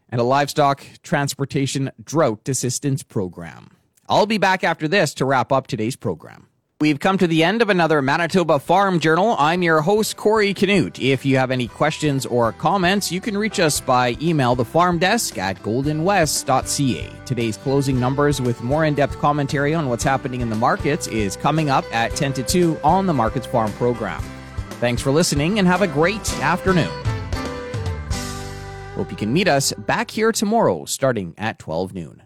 and 0.09 0.21
a 0.21 0.23
livestock 0.23 0.85
transportation 1.03 1.91
drought 2.03 2.47
assistance 2.47 3.03
program. 3.03 3.71
I'll 4.09 4.25
be 4.25 4.37
back 4.37 4.63
after 4.63 4.87
this 4.87 5.13
to 5.15 5.25
wrap 5.25 5.51
up 5.51 5.67
today's 5.67 5.95
program. 5.95 6.47
We've 6.79 6.99
come 6.99 7.17
to 7.17 7.25
the 7.25 7.43
end 7.43 7.63
of 7.63 7.69
another 7.69 8.03
Manitoba 8.03 8.59
Farm 8.59 8.99
Journal. 8.99 9.35
I'm 9.39 9.63
your 9.63 9.81
host, 9.81 10.15
Corey 10.15 10.53
Canute. 10.53 10.99
If 10.99 11.25
you 11.25 11.37
have 11.37 11.49
any 11.49 11.67
questions 11.67 12.23
or 12.23 12.51
comments, 12.51 13.11
you 13.11 13.19
can 13.19 13.35
reach 13.35 13.59
us 13.59 13.81
by 13.81 14.15
email 14.21 14.53
the 14.53 14.63
farm 14.63 14.99
desk 14.99 15.39
at 15.39 15.57
goldenwest.ca. 15.63 17.25
Today's 17.25 17.57
closing 17.57 17.99
numbers 17.99 18.39
with 18.39 18.61
more 18.61 18.85
in 18.85 18.93
depth 18.93 19.17
commentary 19.17 19.73
on 19.73 19.89
what's 19.89 20.03
happening 20.03 20.41
in 20.41 20.51
the 20.51 20.55
markets 20.55 21.07
is 21.07 21.35
coming 21.35 21.71
up 21.71 21.83
at 21.91 22.15
10 22.15 22.33
to 22.33 22.43
2 22.43 22.79
on 22.83 23.07
the 23.07 23.13
Markets 23.13 23.47
Farm 23.47 23.71
program. 23.73 24.21
Thanks 24.79 25.01
for 25.01 25.09
listening 25.09 25.57
and 25.57 25.67
have 25.67 25.81
a 25.81 25.87
great 25.87 26.31
afternoon. 26.41 27.06
Hope 28.97 29.11
you 29.11 29.15
can 29.15 29.31
meet 29.31 29.47
us 29.47 29.73
back 29.73 30.09
here 30.09 30.31
tomorrow 30.31 30.85
starting 30.85 31.35
at 31.37 31.59
12 31.59 31.93
noon. 31.93 32.23